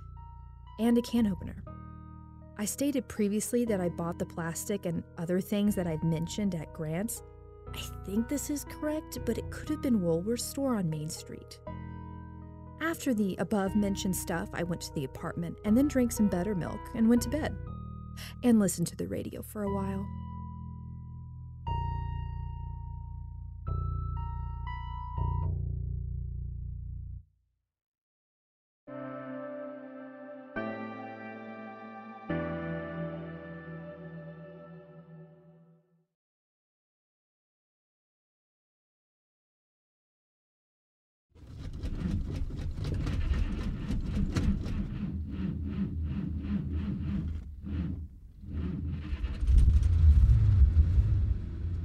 and 0.78 0.98
a 0.98 1.02
can 1.02 1.26
opener. 1.26 1.62
I 2.60 2.64
stated 2.64 3.06
previously 3.06 3.64
that 3.66 3.80
I 3.80 3.88
bought 3.88 4.18
the 4.18 4.26
plastic 4.26 4.84
and 4.84 5.04
other 5.16 5.40
things 5.40 5.76
that 5.76 5.86
I've 5.86 6.02
mentioned 6.02 6.56
at 6.56 6.72
Grant's. 6.72 7.22
I 7.72 7.80
think 8.04 8.28
this 8.28 8.50
is 8.50 8.64
correct, 8.64 9.20
but 9.24 9.38
it 9.38 9.48
could 9.50 9.68
have 9.68 9.80
been 9.80 10.02
Woolworth 10.02 10.40
store 10.40 10.74
on 10.74 10.90
Main 10.90 11.08
Street. 11.08 11.60
After 12.80 13.14
the 13.14 13.36
above 13.36 13.76
mentioned 13.76 14.16
stuff, 14.16 14.48
I 14.52 14.64
went 14.64 14.80
to 14.82 14.94
the 14.94 15.04
apartment 15.04 15.56
and 15.64 15.76
then 15.76 15.86
drank 15.86 16.10
some 16.10 16.28
buttermilk 16.28 16.80
and 16.96 17.08
went 17.08 17.22
to 17.22 17.28
bed 17.28 17.56
and 18.42 18.58
listened 18.58 18.88
to 18.88 18.96
the 18.96 19.06
radio 19.06 19.40
for 19.40 19.62
a 19.62 19.72
while. 19.72 20.04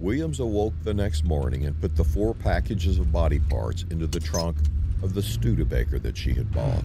Williams 0.03 0.41
awoke 0.41 0.73
the 0.83 0.93
next 0.93 1.23
morning 1.23 1.65
and 1.65 1.79
put 1.79 1.95
the 1.95 2.03
four 2.03 2.33
packages 2.33 2.99
of 2.99 3.13
body 3.13 3.39
parts 3.39 3.85
into 3.89 4.05
the 4.05 4.19
trunk 4.19 4.57
of 5.01 5.13
the 5.13 5.21
Studebaker 5.23 5.97
that 5.97 6.17
she 6.17 6.33
had 6.33 6.51
bought. 6.51 6.83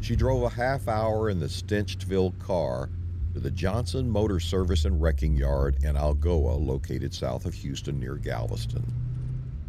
She 0.00 0.16
drove 0.16 0.42
a 0.42 0.48
half 0.48 0.88
hour 0.88 1.30
in 1.30 1.38
the 1.38 1.48
stench-filled 1.48 2.36
car 2.40 2.90
to 3.34 3.38
the 3.38 3.52
Johnson 3.52 4.10
Motor 4.10 4.40
Service 4.40 4.84
and 4.84 5.00
Wrecking 5.00 5.36
Yard 5.36 5.76
in 5.84 5.94
Algoa, 5.94 6.58
located 6.58 7.14
south 7.14 7.46
of 7.46 7.54
Houston 7.54 8.00
near 8.00 8.16
Galveston. 8.16 8.84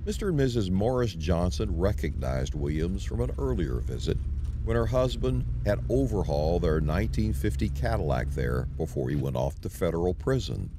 Mr. 0.04 0.30
and 0.30 0.40
Mrs. 0.40 0.72
Morris 0.72 1.14
Johnson 1.14 1.78
recognized 1.78 2.56
Williams 2.56 3.04
from 3.04 3.22
an 3.22 3.30
earlier 3.38 3.76
visit 3.76 4.18
when 4.66 4.76
her 4.76 4.88
husband 4.88 5.46
had 5.68 5.86
overhauled 5.88 6.64
their 6.64 6.82
1950 6.82 7.70
Cadillac 7.70 8.32
there 8.32 8.68
before 8.76 9.08
he 9.08 9.16
went 9.16 9.36
off 9.36 9.62
to 9.62 9.70
federal 9.70 10.16
prison. 10.16 10.72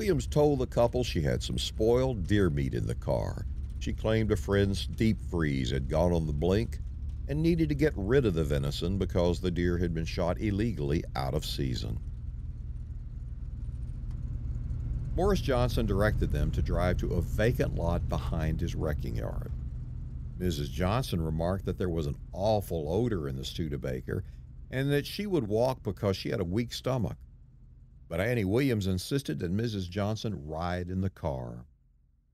Williams 0.00 0.26
told 0.26 0.58
the 0.58 0.66
couple 0.66 1.04
she 1.04 1.20
had 1.20 1.42
some 1.42 1.58
spoiled 1.58 2.26
deer 2.26 2.48
meat 2.48 2.72
in 2.72 2.86
the 2.86 2.94
car. 2.94 3.44
She 3.80 3.92
claimed 3.92 4.32
a 4.32 4.36
friend's 4.36 4.86
deep 4.86 5.18
freeze 5.30 5.70
had 5.70 5.90
gone 5.90 6.14
on 6.14 6.26
the 6.26 6.32
blink 6.32 6.78
and 7.28 7.42
needed 7.42 7.68
to 7.68 7.74
get 7.74 7.92
rid 7.94 8.24
of 8.24 8.32
the 8.32 8.42
venison 8.42 8.96
because 8.96 9.40
the 9.40 9.50
deer 9.50 9.76
had 9.76 9.92
been 9.92 10.06
shot 10.06 10.40
illegally 10.40 11.04
out 11.14 11.34
of 11.34 11.44
season. 11.44 11.98
Morris 15.14 15.42
Johnson 15.42 15.84
directed 15.84 16.32
them 16.32 16.50
to 16.52 16.62
drive 16.62 16.96
to 16.96 17.12
a 17.12 17.20
vacant 17.20 17.74
lot 17.74 18.08
behind 18.08 18.58
his 18.58 18.74
wrecking 18.74 19.16
yard. 19.16 19.52
Mrs. 20.38 20.70
Johnson 20.70 21.20
remarked 21.20 21.66
that 21.66 21.76
there 21.76 21.90
was 21.90 22.06
an 22.06 22.16
awful 22.32 22.90
odor 22.90 23.28
in 23.28 23.36
the 23.36 23.44
Studebaker 23.44 24.24
and 24.70 24.90
that 24.90 25.04
she 25.04 25.26
would 25.26 25.46
walk 25.46 25.82
because 25.82 26.16
she 26.16 26.30
had 26.30 26.40
a 26.40 26.44
weak 26.44 26.72
stomach. 26.72 27.18
But 28.10 28.20
Annie 28.20 28.44
Williams 28.44 28.88
insisted 28.88 29.38
that 29.38 29.56
Mrs. 29.56 29.88
Johnson 29.88 30.44
ride 30.44 30.90
in 30.90 31.00
the 31.00 31.08
car. 31.08 31.64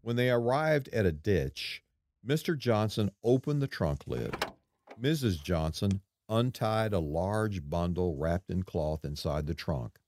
When 0.00 0.16
they 0.16 0.30
arrived 0.30 0.88
at 0.88 1.04
a 1.04 1.12
ditch, 1.12 1.84
Mr. 2.26 2.56
Johnson 2.56 3.10
opened 3.22 3.60
the 3.60 3.66
trunk 3.66 4.06
lid. 4.06 4.34
Mrs. 4.98 5.44
Johnson 5.44 6.00
untied 6.30 6.94
a 6.94 6.98
large 6.98 7.68
bundle 7.68 8.16
wrapped 8.16 8.48
in 8.48 8.62
cloth 8.62 9.04
inside 9.04 9.46
the 9.46 9.54
trunk. 9.54 9.98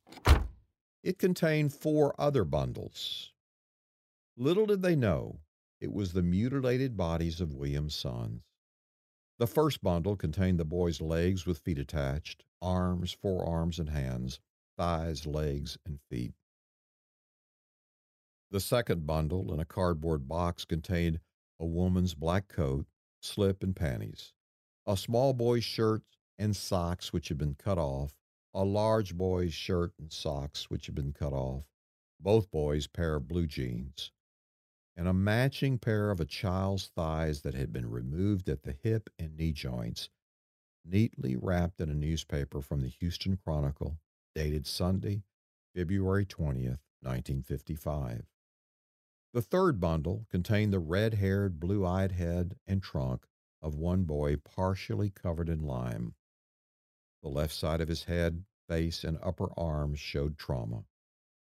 It 1.03 1.19
contained 1.19 1.75
four 1.75 2.19
other 2.19 2.45
bundles. 2.45 3.35
Little 4.39 4.65
did 4.65 4.81
they 4.81 4.97
know 4.97 5.41
it 5.83 5.93
was 5.93 6.15
the 6.15 6.23
mutilated 6.23 6.97
bodies 6.97 7.43
of 7.43 7.53
William's 7.53 7.95
sons. 7.95 8.41
The 9.39 9.47
first 9.47 9.83
bundle 9.83 10.17
contained 10.17 10.59
the 10.59 10.65
boy's 10.65 11.03
legs 11.03 11.45
with 11.45 11.59
feet 11.59 11.79
attached, 11.79 12.43
arms, 12.63 13.13
forearms, 13.13 13.79
and 13.79 13.91
hands 13.91 14.41
thighs, 14.79 15.27
legs, 15.27 15.77
and 15.85 15.99
feet. 16.09 16.33
The 18.51 18.61
second 18.61 19.07
bundle 19.07 19.53
in 19.53 19.61
a 19.61 19.67
cardboard 19.67 20.27
box 20.27 20.65
contained 20.65 21.21
a 21.61 21.67
woman's 21.67 22.15
black 22.15 22.49
coat, 22.49 22.87
slip, 23.21 23.63
and 23.63 23.77
panties, 23.77 24.33
a 24.87 24.97
small 24.97 25.35
boy's 25.35 25.65
shirt 25.65 26.03
and 26.39 26.57
socks 26.57 27.13
which 27.13 27.29
had 27.29 27.37
been 27.37 27.57
cut 27.57 27.77
off, 27.77 28.15
a 28.55 28.65
large 28.65 29.15
boy's 29.17 29.53
shirt 29.53 29.93
and 29.99 30.13
socks 30.13 30.71
which 30.71 30.87
had 30.87 30.95
been 30.95 31.13
cut 31.13 31.33
off, 31.33 31.65
both 32.21 32.51
boys' 32.51 32.87
pair 32.87 33.17
of 33.17 33.29
blue 33.29 33.47
jeans, 33.47 34.13
and 34.97 35.09
a 35.09 35.13
matching 35.13 35.79
pair 35.79 36.11
of 36.11 36.21
a 36.21 36.25
child's 36.25 36.87
thighs 36.87 37.43
that 37.43 37.55
had 37.55 37.73
been 37.73 37.91
removed 37.91 38.49
at 38.49 38.63
the 38.63 38.77
hip 38.83 39.11
and 39.19 39.37
knee 39.37 39.53
joints, 39.53 40.09
neatly 40.85 41.37
wrapped 41.37 41.81
in 41.81 41.91
a 41.91 41.95
newspaper 41.95 42.63
from 42.63 42.81
the 42.81 42.89
Houston 42.89 43.37
Chronicle 43.37 43.99
dated 44.39 44.69
Sunday, 44.69 45.25
February 45.75 46.25
20th, 46.25 46.79
1955. 47.01 48.25
The 49.33 49.43
third 49.43 49.81
bundle 49.81 50.27
contained 50.31 50.73
the 50.73 50.79
red 50.79 51.15
haired, 51.15 51.59
blue 51.59 51.85
eyed 51.85 52.13
head 52.13 52.55
and 52.65 52.81
trunk 52.81 53.27
of 53.61 53.75
one 53.75 54.05
boy 54.05 54.37
partially 54.37 55.11
covered 55.11 55.49
in 55.49 55.65
lime. 55.65 56.15
The 57.21 57.31
left 57.31 57.53
side 57.53 57.81
of 57.81 57.89
his 57.89 58.05
head, 58.05 58.45
face, 58.69 59.03
and 59.03 59.19
upper 59.25 59.49
arms 59.59 59.99
showed 59.99 60.39
trauma. 60.39 60.85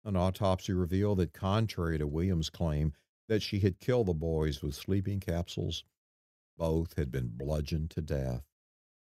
An 0.04 0.16
autopsy 0.16 0.74
revealed 0.74 1.20
that, 1.20 1.34
contrary 1.34 2.00
to 2.00 2.08
Williams' 2.08 2.50
claim 2.50 2.94
that 3.28 3.44
she 3.44 3.60
had 3.60 3.80
killed 3.80 4.08
the 4.08 4.16
boys 4.16 4.64
with 4.64 4.74
sleeping 4.74 5.20
capsules, 5.20 5.84
both 6.58 6.96
had 6.98 7.12
been 7.12 7.28
bludgeoned 7.28 7.92
to 7.92 8.02
death. 8.02 8.42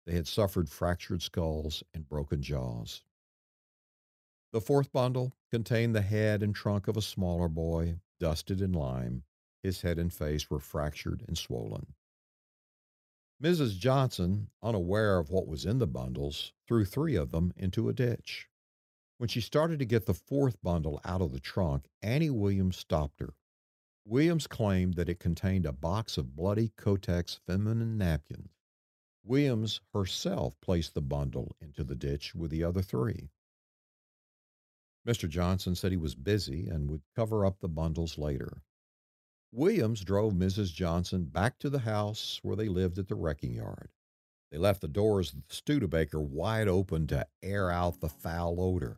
They 0.05 0.13
had 0.13 0.27
suffered 0.27 0.69
fractured 0.69 1.23
skulls 1.23 1.81
and 1.91 2.07
broken 2.07 2.43
jaws. 2.43 3.01
The 4.53 4.61
fourth 4.61 4.91
bundle 4.91 5.33
contained 5.49 5.95
the 5.95 6.03
head 6.03 6.43
and 6.43 6.53
trunk 6.53 6.87
of 6.87 6.95
a 6.95 7.01
smaller 7.01 7.49
boy, 7.49 7.97
dusted 8.19 8.61
in 8.61 8.71
lime. 8.71 9.23
His 9.63 9.81
head 9.81 9.97
and 9.97 10.13
face 10.13 10.47
were 10.47 10.59
fractured 10.59 11.25
and 11.27 11.35
swollen. 11.35 11.95
Mrs. 13.41 13.79
Johnson, 13.79 14.51
unaware 14.61 15.17
of 15.17 15.31
what 15.31 15.47
was 15.47 15.65
in 15.65 15.79
the 15.79 15.87
bundles, 15.87 16.53
threw 16.67 16.85
three 16.85 17.15
of 17.15 17.31
them 17.31 17.51
into 17.57 17.89
a 17.89 17.93
ditch. 17.93 18.47
When 19.17 19.27
she 19.27 19.41
started 19.41 19.79
to 19.79 19.85
get 19.85 20.05
the 20.05 20.13
fourth 20.13 20.61
bundle 20.61 21.01
out 21.03 21.23
of 21.23 21.31
the 21.31 21.39
trunk, 21.39 21.87
Annie 22.03 22.29
Williams 22.29 22.77
stopped 22.77 23.21
her. 23.21 23.33
Williams 24.05 24.45
claimed 24.45 24.93
that 24.93 25.09
it 25.09 25.19
contained 25.19 25.65
a 25.65 25.73
box 25.73 26.15
of 26.15 26.35
bloody 26.35 26.69
Kotex 26.77 27.39
feminine 27.47 27.97
napkins. 27.97 28.51
Williams 29.23 29.81
herself 29.93 30.61
placed 30.61 30.93
the 30.93 31.01
bundle 31.01 31.55
into 31.59 31.83
the 31.83 31.95
ditch 31.95 32.35
with 32.35 32.51
the 32.51 32.63
other 32.63 32.83
three. 32.83 33.31
Mr. 35.07 35.27
Johnson 35.27 35.75
said 35.75 35.91
he 35.91 35.97
was 35.97 36.15
busy 36.15 36.67
and 36.67 36.89
would 36.89 37.01
cover 37.15 37.45
up 37.45 37.59
the 37.59 37.67
bundles 37.67 38.17
later. 38.17 38.61
Williams 39.51 40.03
drove 40.03 40.33
Mrs. 40.33 40.73
Johnson 40.73 41.25
back 41.25 41.59
to 41.59 41.69
the 41.69 41.79
house 41.79 42.39
where 42.41 42.55
they 42.55 42.69
lived 42.69 42.97
at 42.97 43.07
the 43.07 43.15
wrecking 43.15 43.53
yard. 43.53 43.89
They 44.51 44.57
left 44.57 44.81
the 44.81 44.87
doors 44.87 45.33
of 45.33 45.47
the 45.47 45.53
Studebaker 45.53 46.21
wide 46.21 46.67
open 46.67 47.07
to 47.07 47.27
air 47.41 47.69
out 47.69 47.99
the 47.99 48.09
foul 48.09 48.61
odor. 48.61 48.97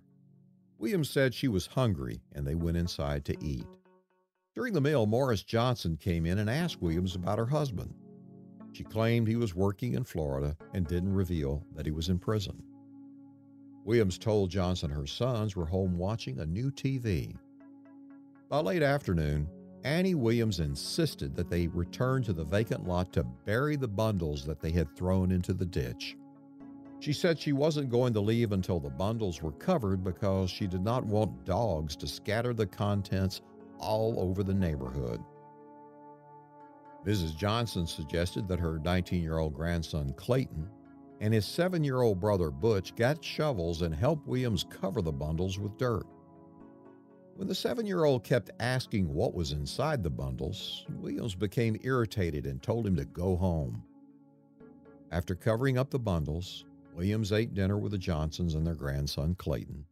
Williams 0.78 1.10
said 1.10 1.34
she 1.34 1.48
was 1.48 1.68
hungry 1.68 2.22
and 2.34 2.46
they 2.46 2.56
went 2.56 2.78
inside 2.78 3.26
to 3.26 3.44
eat. 3.44 3.66
During 4.54 4.74
the 4.74 4.82
meal, 4.82 5.06
Morris 5.06 5.44
Johnson 5.44 5.98
came 5.98 6.26
in 6.26 6.38
and 6.38 6.50
asked 6.50 6.82
Williams 6.82 7.16
about 7.16 7.40
her 7.40 7.46
husband. 7.48 7.94
She 8.74 8.84
claimed 8.84 9.28
he 9.28 9.38
was 9.38 9.56
working 9.56 9.94
in 9.94 10.04
Florida 10.04 10.56
and 10.74 10.88
didn't 10.88 11.14
reveal 11.14 11.66
that 11.76 11.86
he 11.86 11.92
was 11.92 12.10
in 12.10 12.20
prison. 12.20 12.62
Williams 13.86 14.18
told 14.18 14.50
Johnson 14.50 14.90
her 14.90 15.06
sons 15.06 15.56
were 15.56 15.66
home 15.66 15.98
watching 15.98 16.40
a 16.40 16.46
new 16.46 16.72
TV. 16.72 17.36
By 18.50 18.60
late 18.60 18.82
afternoon, 18.82 19.48
Annie 19.84 20.16
Williams 20.16 20.60
insisted 20.60 21.36
that 21.36 21.52
they 21.52 21.68
return 21.68 22.24
to 22.24 22.34
the 22.34 22.44
vacant 22.44 22.88
lot 22.88 23.14
to 23.14 23.24
bury 23.24 23.76
the 23.76 23.88
bundles 23.88 24.44
that 24.46 24.60
they 24.60 24.72
had 24.72 24.96
thrown 24.96 25.32
into 25.32 25.54
the 25.54 25.66
ditch. 25.66 26.18
She 27.00 27.14
said 27.14 27.38
she 27.38 27.54
wasn't 27.54 27.92
going 27.92 28.14
to 28.14 28.22
leave 28.22 28.52
until 28.52 28.80
the 28.80 28.90
bundles 28.90 29.44
were 29.44 29.52
covered 29.52 30.04
because 30.04 30.50
she 30.50 30.66
did 30.66 30.84
not 30.84 31.06
want 31.06 31.46
dogs 31.46 31.96
to 31.98 32.08
scatter 32.08 32.54
the 32.54 32.66
contents 32.66 33.42
all 33.78 34.20
over 34.20 34.42
the 34.42 34.54
neighborhood. 34.54 35.24
Mrs. 37.06 37.38
Johnson 37.38 37.86
suggested 37.86 38.48
that 38.48 38.60
her 38.60 38.80
19 38.80 39.22
year 39.22 39.38
old 39.38 39.54
grandson 39.54 40.14
Clayton 40.14 40.68
and 41.22 41.34
his 41.34 41.46
seven 41.46 41.84
year 41.84 42.02
old 42.02 42.20
brother 42.20 42.52
Butch 42.52 42.96
got 42.96 43.24
shovels 43.24 43.82
and 43.82 43.94
helped 43.94 44.28
Williams 44.28 44.66
cover 44.70 45.02
the 45.02 45.12
bundles 45.12 45.58
with 45.60 45.78
dirt. 45.78 46.06
When 47.36 47.48
the 47.48 47.56
seven 47.56 47.86
year 47.86 48.06
old 48.06 48.24
kept 48.24 48.52
asking 48.60 49.14
what 49.14 49.34
was 49.34 49.52
inside 49.52 50.04
the 50.04 50.10
bundles, 50.10 50.86
Williams 51.00 51.36
became 51.36 51.80
irritated 51.84 52.46
and 52.46 52.62
told 52.62 52.88
him 52.88 52.96
to 52.96 53.06
go 53.06 53.36
home. 53.36 53.84
After 55.12 55.36
covering 55.36 55.78
up 55.78 55.90
the 55.90 56.00
bundles, 56.00 56.66
Williams 56.94 57.32
ate 57.32 57.54
dinner 57.54 57.78
with 57.78 57.92
the 57.92 57.98
Johnsons 57.98 58.56
and 58.56 58.66
their 58.66 58.76
grandson 58.76 59.36
Clayton. 59.36 59.86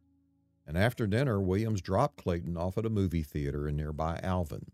And 0.66 0.78
after 0.78 1.06
dinner, 1.06 1.40
Williams 1.40 1.82
dropped 1.82 2.16
Clayton 2.16 2.56
off 2.56 2.78
at 2.78 2.86
a 2.86 2.90
movie 2.90 3.22
theater 3.22 3.68
in 3.68 3.76
nearby 3.76 4.18
Alvin. 4.22 4.70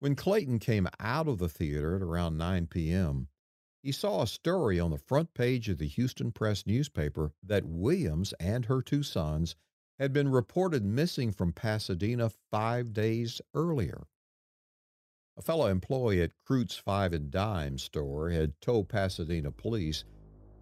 When 0.00 0.16
Clayton 0.16 0.58
came 0.58 0.88
out 0.98 1.28
of 1.28 1.38
the 1.38 1.48
theater 1.48 1.96
at 1.96 2.02
around 2.02 2.36
9 2.36 2.66
p.m., 2.66 3.28
he 3.82 3.92
saw 3.92 4.22
a 4.22 4.26
story 4.26 4.80
on 4.80 4.90
the 4.90 4.98
front 4.98 5.34
page 5.34 5.68
of 5.68 5.78
the 5.78 5.86
Houston 5.86 6.32
Press 6.32 6.66
newspaper 6.66 7.32
that 7.42 7.64
Williams 7.64 8.32
and 8.40 8.64
her 8.66 8.82
two 8.82 9.02
sons 9.02 9.56
had 9.98 10.12
been 10.12 10.28
reported 10.28 10.84
missing 10.84 11.32
from 11.32 11.52
Pasadena 11.52 12.30
five 12.50 12.92
days 12.92 13.40
earlier. 13.54 14.06
A 15.36 15.42
fellow 15.42 15.68
employee 15.68 16.22
at 16.22 16.32
Kreutz's 16.44 16.76
Five 16.76 17.12
and 17.12 17.30
Dime 17.30 17.78
store 17.78 18.30
had 18.30 18.60
told 18.60 18.88
Pasadena 18.88 19.52
police 19.52 20.04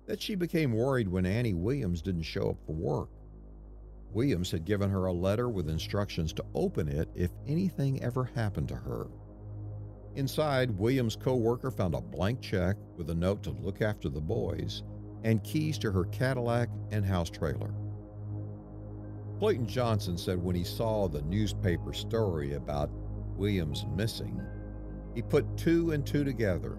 that 0.06 0.20
she 0.20 0.34
became 0.34 0.72
worried 0.72 1.08
when 1.08 1.26
Annie 1.26 1.54
Williams 1.54 2.02
didn't 2.02 2.22
show 2.22 2.50
up 2.50 2.58
for 2.66 2.74
work. 2.74 3.08
Williams 4.12 4.50
had 4.50 4.64
given 4.64 4.90
her 4.90 5.06
a 5.06 5.12
letter 5.12 5.48
with 5.48 5.68
instructions 5.68 6.32
to 6.34 6.44
open 6.54 6.88
it 6.88 7.08
if 7.14 7.30
anything 7.46 8.02
ever 8.02 8.24
happened 8.24 8.68
to 8.68 8.76
her. 8.76 9.06
Inside, 10.16 10.70
Williams' 10.70 11.14
co-worker 11.14 11.70
found 11.70 11.94
a 11.94 12.00
blank 12.00 12.40
check 12.40 12.76
with 12.96 13.10
a 13.10 13.14
note 13.14 13.42
to 13.42 13.50
look 13.50 13.82
after 13.82 14.08
the 14.08 14.20
boys 14.20 14.82
and 15.24 15.44
keys 15.44 15.76
to 15.78 15.92
her 15.92 16.04
Cadillac 16.04 16.70
and 16.90 17.04
house 17.04 17.28
trailer. 17.28 17.74
Clayton 19.38 19.66
Johnson 19.66 20.16
said 20.16 20.42
when 20.42 20.56
he 20.56 20.64
saw 20.64 21.06
the 21.06 21.20
newspaper 21.22 21.92
story 21.92 22.54
about 22.54 22.90
Williams 23.36 23.84
missing, 23.94 24.40
he 25.14 25.20
put 25.20 25.58
two 25.58 25.90
and 25.90 26.06
two 26.06 26.24
together. 26.24 26.78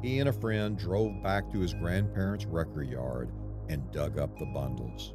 He 0.00 0.20
and 0.20 0.30
a 0.30 0.32
friend 0.32 0.78
drove 0.78 1.22
back 1.22 1.52
to 1.52 1.60
his 1.60 1.74
grandparents' 1.74 2.46
wrecker 2.46 2.82
yard 2.82 3.30
and 3.68 3.92
dug 3.92 4.18
up 4.18 4.38
the 4.38 4.46
bundles. 4.46 5.12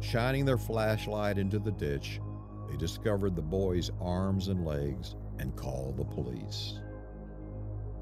Shining 0.00 0.44
their 0.44 0.58
flashlight 0.58 1.38
into 1.38 1.60
the 1.60 1.70
ditch, 1.70 2.20
they 2.68 2.76
discovered 2.76 3.36
the 3.36 3.42
boy's 3.42 3.92
arms 4.00 4.48
and 4.48 4.64
legs 4.64 5.14
and 5.38 5.54
called 5.54 5.96
the 5.96 6.04
police. 6.04 6.80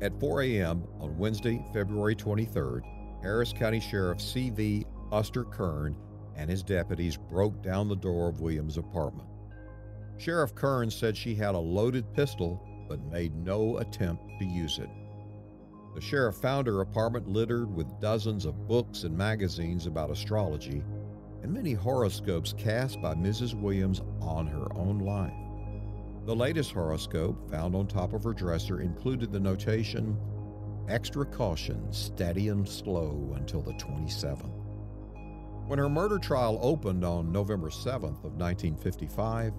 At 0.03 0.19
4 0.21 0.43
a.m. 0.43 0.85
on 1.01 1.17
Wednesday, 1.17 1.65
February 1.73 2.15
23rd, 2.15 2.83
Harris 3.23 3.53
County 3.53 3.81
Sheriff 3.81 4.21
C.V. 4.21 4.85
Buster 5.11 5.45
Kern 5.45 5.97
and 6.37 6.51
his 6.51 6.63
deputies 6.63 7.17
broke 7.17 7.63
down 7.63 7.89
the 7.89 7.97
door 7.97 8.29
of 8.29 8.41
Williams' 8.41 8.77
apartment. 8.77 9.29
Sheriff 10.19 10.55
Kern 10.55 10.91
said 10.91 11.17
she 11.17 11.35
had 11.35 11.55
a 11.55 11.59
loaded 11.59 12.13
pistol 12.13 12.63
but 12.89 13.01
made 13.11 13.35
no 13.35 13.79
attempt 13.79 14.23
to 14.39 14.45
use 14.45 14.79
it. 14.79 14.91
The 15.95 16.01
sheriff 16.01 16.37
found 16.37 16.67
her 16.67 16.83
apartment 16.83 17.27
littered 17.27 17.75
with 17.75 18.01
dozens 18.01 18.45
of 18.45 18.69
books 18.69 19.05
and 19.05 19.17
magazines 19.17 19.87
about 19.87 20.11
astrology 20.11 20.83
and 21.43 21.53
many 21.53 21.73
horoscopes 21.73 22.55
cast 22.59 23.01
by 23.01 23.15
Mrs. 23.15 23.55
Williams 23.55 24.03
on 24.21 24.47
her 24.47 24.67
own 24.77 24.99
life. 24.99 25.46
The 26.27 26.35
latest 26.35 26.73
horoscope, 26.73 27.51
found 27.51 27.77
on 27.77 27.87
top 27.87 28.13
of 28.13 28.25
her 28.25 28.33
dresser, 28.33 28.81
included 28.81 29.31
the 29.31 29.41
notation 29.41 30.19
Extra 30.89 31.27
caution, 31.27 31.93
steady 31.93 32.49
and 32.49 32.69
slow 32.69 33.33
until 33.37 33.61
the 33.61 33.73
27th. 33.73 34.53
When 35.67 35.81
her 35.81 35.89
murder 35.89 36.19
trial 36.19 36.61
opened 36.63 37.05
on 37.05 37.33
November 37.33 37.71
7th 37.71 38.25
of 38.25 38.35
1955, 38.37 39.53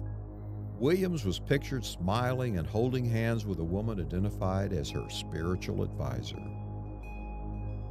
Williams 0.78 1.26
was 1.26 1.38
pictured 1.38 1.84
smiling 1.84 2.56
and 2.56 2.66
holding 2.66 3.04
hands 3.04 3.44
with 3.44 3.58
a 3.58 3.64
woman 3.64 4.00
identified 4.00 4.72
as 4.72 4.88
her 4.88 5.06
spiritual 5.10 5.82
advisor. 5.82 6.40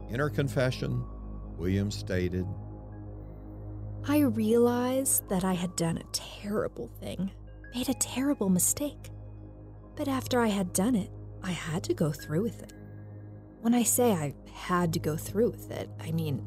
In 0.09 0.19
her 0.19 0.31
confession, 0.31 1.03
Williams 1.57 1.95
stated, 1.95 2.47
I 4.07 4.19
realized 4.19 5.29
that 5.29 5.43
I 5.43 5.53
had 5.53 5.75
done 5.75 5.97
a 5.97 6.03
terrible 6.11 6.89
thing, 6.99 7.29
made 7.77 7.89
a 7.89 7.93
terrible 7.93 8.49
mistake. 8.49 9.11
But 9.95 10.07
after 10.07 10.41
I 10.41 10.47
had 10.47 10.73
done 10.73 10.95
it, 10.95 11.11
I 11.43 11.51
had 11.51 11.83
to 11.83 11.93
go 11.93 12.11
through 12.11 12.41
with 12.41 12.63
it. 12.63 12.73
When 13.61 13.75
I 13.75 13.83
say 13.83 14.13
I 14.13 14.33
had 14.51 14.91
to 14.93 14.99
go 14.99 15.15
through 15.15 15.51
with 15.51 15.69
it, 15.69 15.87
I 15.99 16.11
mean 16.11 16.43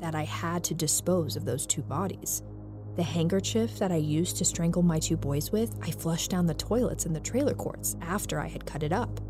that 0.00 0.16
I 0.16 0.24
had 0.24 0.64
to 0.64 0.74
dispose 0.74 1.36
of 1.36 1.44
those 1.44 1.68
two 1.68 1.82
bodies. 1.82 2.42
The 2.96 3.02
handkerchief 3.04 3.78
that 3.78 3.92
I 3.92 3.96
used 3.96 4.38
to 4.38 4.44
strangle 4.44 4.82
my 4.82 4.98
two 4.98 5.16
boys 5.16 5.52
with, 5.52 5.78
I 5.80 5.92
flushed 5.92 6.32
down 6.32 6.46
the 6.46 6.54
toilets 6.54 7.06
in 7.06 7.12
the 7.12 7.20
trailer 7.20 7.54
courts 7.54 7.94
after 8.00 8.40
I 8.40 8.48
had 8.48 8.66
cut 8.66 8.82
it 8.82 8.92
up. 8.92 9.20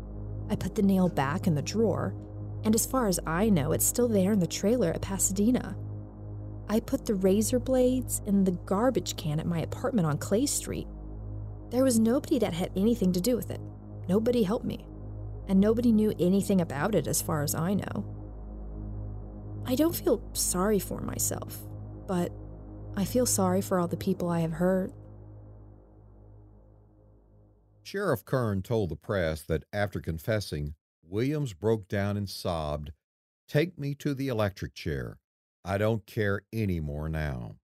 I 0.49 0.55
put 0.55 0.73
the 0.73 0.81
nail 0.81 1.07
back 1.07 1.45
in 1.45 1.53
the 1.53 1.61
drawer, 1.61 2.15
and 2.63 2.73
as 2.73 2.87
far 2.87 3.05
as 3.05 3.19
I 3.27 3.49
know, 3.49 3.73
it's 3.73 3.85
still 3.85 4.07
there 4.07 4.31
in 4.31 4.39
the 4.39 4.47
trailer 4.47 4.89
at 4.89 5.03
Pasadena. 5.03 5.77
I 6.67 6.79
put 6.79 7.05
the 7.05 7.13
razor 7.13 7.59
blades 7.59 8.23
in 8.25 8.43
the 8.43 8.57
garbage 8.65 9.15
can 9.17 9.39
at 9.39 9.45
my 9.45 9.59
apartment 9.59 10.07
on 10.07 10.17
Clay 10.17 10.47
Street. 10.47 10.87
There 11.73 11.83
was 11.83 11.97
nobody 11.97 12.37
that 12.37 12.53
had 12.53 12.69
anything 12.75 13.11
to 13.13 13.19
do 13.19 13.35
with 13.35 13.49
it. 13.49 13.59
Nobody 14.07 14.43
helped 14.43 14.63
me. 14.63 14.85
And 15.47 15.59
nobody 15.59 15.91
knew 15.91 16.13
anything 16.19 16.61
about 16.61 16.93
it 16.93 17.07
as 17.07 17.19
far 17.19 17.41
as 17.41 17.55
I 17.55 17.73
know. 17.73 18.05
I 19.65 19.73
don't 19.73 19.95
feel 19.95 20.21
sorry 20.33 20.77
for 20.77 21.01
myself, 21.01 21.57
but 22.05 22.31
I 22.95 23.05
feel 23.05 23.25
sorry 23.25 23.59
for 23.59 23.79
all 23.79 23.87
the 23.87 23.97
people 23.97 24.29
I 24.29 24.41
have 24.41 24.51
hurt. 24.51 24.93
Sheriff 27.81 28.23
Kern 28.23 28.61
told 28.61 28.89
the 28.89 28.95
press 28.95 29.41
that 29.41 29.65
after 29.73 29.99
confessing, 29.99 30.75
Williams 31.01 31.53
broke 31.53 31.87
down 31.87 32.17
and 32.17 32.29
sobbed, 32.29 32.91
Take 33.47 33.79
me 33.79 33.95
to 33.95 34.13
the 34.13 34.27
electric 34.27 34.75
chair. 34.75 35.17
I 35.65 35.79
don't 35.79 36.05
care 36.05 36.43
any 36.53 36.79
more 36.79 37.09
now. 37.09 37.55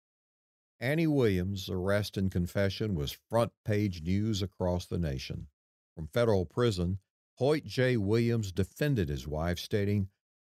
Annie 0.81 1.07
Williams' 1.07 1.69
arrest 1.69 2.15
and 2.15 2.31
confession 2.31 2.95
was 2.95 3.11
front 3.11 3.51
page 3.65 4.01
news 4.01 4.41
across 4.41 4.85
the 4.85 4.97
nation. 4.97 5.47
From 5.93 6.07
federal 6.07 6.45
prison, 6.45 6.99
Hoyt 7.35 7.65
J. 7.65 7.97
Williams 7.97 8.53
defended 8.53 9.09
his 9.09 9.27
wife, 9.27 9.59
stating, 9.59 10.09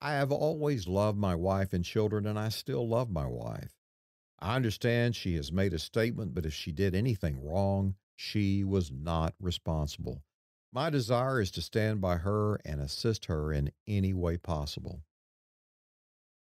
I 0.01 0.13
have 0.13 0.32
always 0.32 0.88
loved 0.88 1.17
my 1.17 1.36
wife 1.36 1.71
and 1.71 1.86
children, 1.86 2.25
and 2.25 2.38
I 2.38 2.49
still 2.49 2.88
love 2.88 3.10
my 3.10 3.27
wife. 3.27 3.75
I 4.39 4.55
understand 4.55 5.15
she 5.15 5.36
has 5.36 5.51
made 5.51 5.73
a 5.73 5.79
statement, 5.79 6.34
but 6.34 6.45
if 6.45 6.53
she 6.53 6.71
did 6.71 6.95
anything 6.95 7.41
wrong, 7.41 7.95
she 8.15 8.63
was 8.63 8.91
not 8.91 9.36
responsible. 9.39 10.23
My 10.71 10.89
desire 10.89 11.41
is 11.41 11.51
to 11.51 11.62
stand 11.62 11.99
by 12.01 12.17
her 12.17 12.60
and 12.65 12.79
assist 12.79 13.25
her 13.25 13.51
in 13.51 13.71
any 13.88 14.13
way 14.13 14.38
possible. 14.38 15.01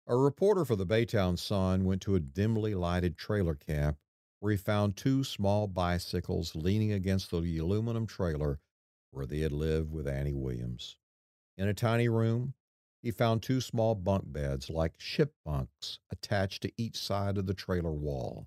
A 0.09 0.17
reporter 0.17 0.65
for 0.65 0.77
the 0.77 0.87
Baytown 0.87 1.37
Sun 1.37 1.85
went 1.85 2.01
to 2.03 2.15
a 2.15 2.21
dimly 2.21 2.77
lighted 2.77 3.19
trailer 3.19 3.57
camp 3.57 3.99
where 4.39 4.53
he 4.53 4.57
found 4.57 4.97
two 4.97 5.25
small 5.25 5.67
bicycles 5.67 6.55
leaning 6.55 6.93
against 6.93 7.33
the 7.33 7.59
aluminum 7.59 8.07
trailer 8.07 8.61
where 9.11 9.27
they 9.27 9.41
had 9.41 9.51
lived 9.51 9.91
with 9.91 10.07
Annie 10.07 10.33
Williams. 10.33 10.97
In 11.57 11.67
a 11.67 11.75
tiny 11.75 12.09
room, 12.09 12.55
he 13.03 13.11
found 13.11 13.43
two 13.43 13.61
small 13.61 13.97
bunk 13.97 14.33
beds 14.33 14.71
like 14.71 14.95
ship 15.01 15.35
bunks 15.45 15.99
attached 16.13 16.63
to 16.63 16.73
each 16.77 16.97
side 16.97 17.37
of 17.37 17.47
the 17.47 17.55
trailer 17.55 17.93
wall. 17.93 18.47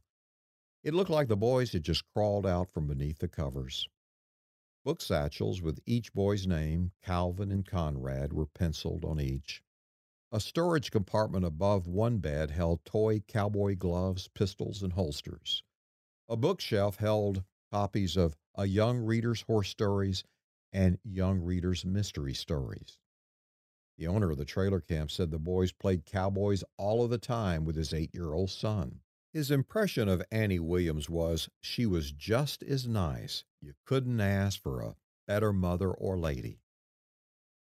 It 0.81 0.93
looked 0.93 1.09
like 1.09 1.27
the 1.27 1.35
boys 1.35 1.73
had 1.73 1.83
just 1.83 2.05
crawled 2.13 2.45
out 2.45 2.71
from 2.71 2.87
beneath 2.87 3.19
the 3.19 3.27
covers. 3.27 3.85
Book 4.85 5.01
satchels 5.01 5.61
with 5.61 5.81
each 5.85 6.13
boy's 6.13 6.47
name, 6.47 6.93
Calvin 7.03 7.51
and 7.51 7.65
Conrad, 7.65 8.31
were 8.31 8.45
penciled 8.45 9.03
on 9.03 9.19
each. 9.19 9.61
A 10.31 10.39
storage 10.39 10.91
compartment 10.91 11.43
above 11.43 11.87
one 11.87 12.19
bed 12.19 12.51
held 12.51 12.85
toy 12.85 13.21
cowboy 13.21 13.75
gloves, 13.75 14.27
pistols, 14.27 14.83
and 14.83 14.93
holsters. 14.93 15.63
A 16.27 16.37
bookshelf 16.37 16.97
held 16.97 17.43
copies 17.71 18.15
of 18.15 18.37
A 18.53 18.67
Young 18.67 18.99
Reader's 18.99 19.41
Horse 19.41 19.69
Stories 19.69 20.23
and 20.71 20.99
Young 21.03 21.39
Reader's 21.39 21.83
Mystery 21.83 22.35
Stories. 22.35 22.99
The 23.97 24.05
owner 24.05 24.29
of 24.29 24.37
the 24.37 24.45
trailer 24.45 24.79
camp 24.79 25.09
said 25.09 25.31
the 25.31 25.39
boys 25.39 25.71
played 25.71 26.05
cowboys 26.05 26.63
all 26.77 27.03
of 27.03 27.09
the 27.09 27.17
time 27.17 27.65
with 27.65 27.75
his 27.75 27.91
eight 27.91 28.13
year 28.13 28.33
old 28.33 28.51
son. 28.51 29.01
His 29.33 29.49
impression 29.49 30.07
of 30.07 30.23
Annie 30.31 30.59
Williams 30.59 31.09
was 31.09 31.49
she 31.59 31.87
was 31.87 32.11
just 32.11 32.61
as 32.61 32.87
nice. 32.87 33.45
You 33.61 33.73
couldn't 33.83 34.21
ask 34.21 34.61
for 34.61 34.81
a 34.81 34.95
better 35.27 35.51
mother 35.51 35.91
or 35.91 36.19
lady. 36.19 36.59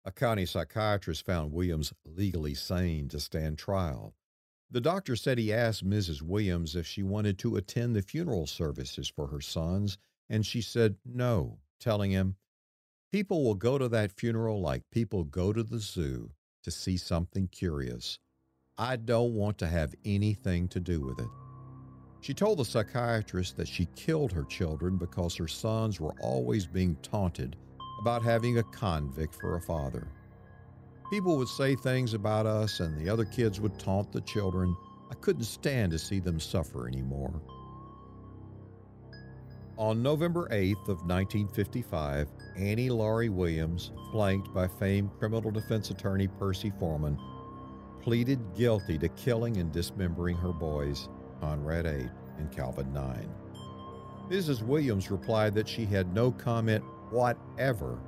A 0.07 0.11
county 0.11 0.45
psychiatrist 0.45 1.25
found 1.25 1.51
Williams 1.51 1.91
legally 2.05 2.53
sane 2.53 3.09
to 3.09 3.19
stand 3.19 3.57
trial. 3.57 4.13
The 4.69 4.79
doctor 4.79 5.15
said 5.15 5.39
he 5.39 5.51
asked 5.51 5.83
Mrs. 5.83 6.21
Williams 6.21 6.75
if 6.75 6.85
she 6.85 7.01
wanted 7.01 7.39
to 7.39 7.55
attend 7.55 7.95
the 7.95 8.03
funeral 8.03 8.45
services 8.45 9.07
for 9.07 9.27
her 9.27 9.41
sons, 9.41 9.97
and 10.29 10.45
she 10.45 10.61
said 10.61 10.97
no, 11.03 11.57
telling 11.79 12.11
him, 12.11 12.35
People 13.11 13.43
will 13.43 13.55
go 13.55 13.79
to 13.79 13.87
that 13.89 14.11
funeral 14.11 14.61
like 14.61 14.83
people 14.91 15.23
go 15.23 15.51
to 15.51 15.63
the 15.63 15.79
zoo 15.79 16.29
to 16.61 16.69
see 16.69 16.97
something 16.97 17.47
curious. 17.47 18.19
I 18.77 18.97
don't 18.97 19.33
want 19.33 19.57
to 19.59 19.67
have 19.67 19.95
anything 20.03 20.67
to 20.67 20.79
do 20.79 21.01
with 21.01 21.19
it. 21.19 21.29
She 22.21 22.33
told 22.33 22.59
the 22.59 22.65
psychiatrist 22.65 23.57
that 23.57 23.67
she 23.67 23.87
killed 23.95 24.31
her 24.33 24.43
children 24.43 24.97
because 24.97 25.35
her 25.35 25.47
sons 25.47 25.99
were 25.99 26.13
always 26.19 26.67
being 26.67 26.95
taunted 27.01 27.55
about 28.05 28.21
having 28.21 28.59
a 28.59 28.63
convict 28.65 29.33
for 29.33 29.55
a 29.55 29.59
father. 29.59 30.07
People 31.09 31.37
would 31.37 31.47
say 31.47 31.73
things 31.73 32.13
about 32.13 32.45
us, 32.45 32.79
and 32.79 32.95
the 32.99 33.09
other 33.09 33.25
kids 33.25 33.59
would 33.59 33.79
taunt 33.79 34.11
the 34.11 34.21
children. 34.21 34.77
I 35.09 35.15
couldn't 35.15 35.45
stand 35.45 35.91
to 35.91 35.97
see 35.97 36.19
them 36.19 36.39
suffer 36.39 36.87
anymore. 36.87 37.41
On 39.79 40.03
November 40.03 40.47
8th 40.51 40.87
of 40.87 41.01
1955, 41.07 42.27
Annie 42.55 42.91
Laurie 42.91 43.29
Williams, 43.29 43.89
flanked 44.11 44.53
by 44.53 44.67
famed 44.67 45.09
criminal 45.17 45.49
defense 45.49 45.89
attorney 45.89 46.27
Percy 46.27 46.71
Foreman, 46.77 47.17
pleaded 48.01 48.39
guilty 48.55 48.99
to 48.99 49.09
killing 49.09 49.57
and 49.57 49.71
dismembering 49.71 50.37
her 50.37 50.53
boys, 50.53 51.09
Conrad 51.41 51.87
8 51.87 52.07
and 52.37 52.51
Calvin 52.51 52.93
9. 52.93 53.27
Mrs. 54.29 54.61
Williams 54.61 55.09
replied 55.09 55.55
that 55.55 55.67
she 55.67 55.85
had 55.85 56.13
no 56.13 56.31
comment 56.31 56.83
whatever 57.11 57.99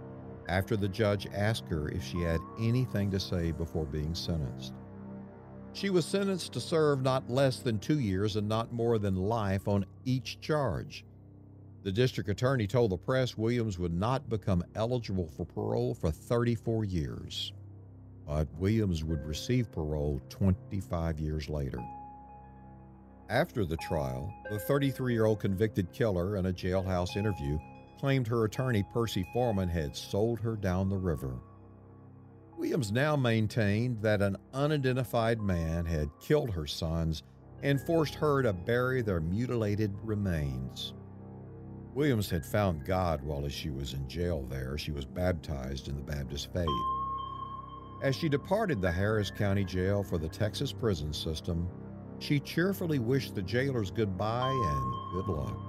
after 0.50 0.78
the 0.78 0.88
judge 0.88 1.28
asked 1.34 1.68
her 1.68 1.90
if 1.90 2.04
she 2.04 2.22
had 2.22 2.40
anything 2.60 3.12
to 3.12 3.20
say 3.20 3.52
before 3.52 3.86
being 3.86 4.16
sentenced. 4.16 4.74
She 5.74 5.90
was 5.90 6.06
sentenced 6.06 6.54
to 6.54 6.60
serve 6.60 7.02
not 7.02 7.30
less 7.30 7.60
than 7.60 7.80
two 7.80 8.00
years 8.00 8.36
and 8.36 8.48
not 8.48 8.74
more 8.74 8.98
than 8.98 9.16
life 9.16 9.68
on 9.68 9.86
each 10.06 10.40
charge. 10.40 11.06
The 11.84 11.92
district 11.92 12.30
attorney 12.30 12.66
told 12.66 12.92
the 12.92 12.98
press 12.98 13.38
Williams 13.38 13.78
would 13.78 13.94
not 13.94 14.28
become 14.30 14.64
eligible 14.76 15.30
for 15.30 15.46
parole 15.46 15.94
for 15.94 16.10
34 16.10 16.86
years, 16.86 17.54
but 18.26 18.48
Williams 18.58 19.04
would 19.04 19.26
receive 19.26 19.72
parole 19.72 20.20
25 20.30 21.20
years 21.20 21.50
later. 21.50 21.80
After 23.30 23.64
the 23.64 23.78
trial, 23.78 24.34
the 24.50 24.60
33 24.60 25.14
year 25.14 25.26
old 25.26 25.40
convicted 25.40 25.92
killer 25.92 26.38
in 26.38 26.48
a 26.48 26.54
jailhouse 26.54 27.16
interview 27.16 27.60
claimed 28.00 28.28
her 28.28 28.46
attorney 28.46 28.84
Percy 28.94 29.28
Foreman 29.34 29.70
had 29.70 29.96
sold 29.96 30.40
her 30.40 30.56
down 30.56 30.90
the 30.90 30.98
river. 30.98 31.34
Williams 32.58 32.92
now 32.92 33.16
maintained 33.16 34.02
that 34.02 34.22
an 34.22 34.38
unidentified 34.54 35.40
man 35.40 35.86
had 35.86 36.10
killed 36.20 36.50
her 36.50 36.66
sons 36.66 37.24
and 37.62 37.80
forced 37.82 38.16
her 38.16 38.42
to 38.42 38.54
bury 38.54 39.02
their 39.02 39.20
mutilated 39.20 39.94
remains. 40.04 40.94
Williams 41.94 42.30
had 42.30 42.46
found 42.46 42.86
God 42.86 43.24
while 43.24 43.48
she 43.50 43.70
was 43.70 43.94
in 43.94 44.08
jail 44.08 44.46
there. 44.50 44.78
She 44.78 44.92
was 44.92 45.06
baptized 45.06 45.88
in 45.88 45.96
the 45.96 46.04
Baptist 46.04 46.54
faith. 46.54 46.68
As 48.04 48.16
she 48.16 48.30
departed 48.30 48.82
the 48.82 48.92
Harris 48.92 49.32
County 49.32 49.64
Jail 49.64 50.04
for 50.04 50.20
the 50.20 50.30
Texas 50.30 50.72
prison 50.72 51.12
system, 51.12 51.68
she 52.20 52.40
cheerfully 52.40 53.00
wished 53.00 53.34
the 53.34 53.42
jailers 53.42 53.90
goodbye 53.90 54.52
and 54.52 55.14
good 55.14 55.34
luck. 55.34 55.67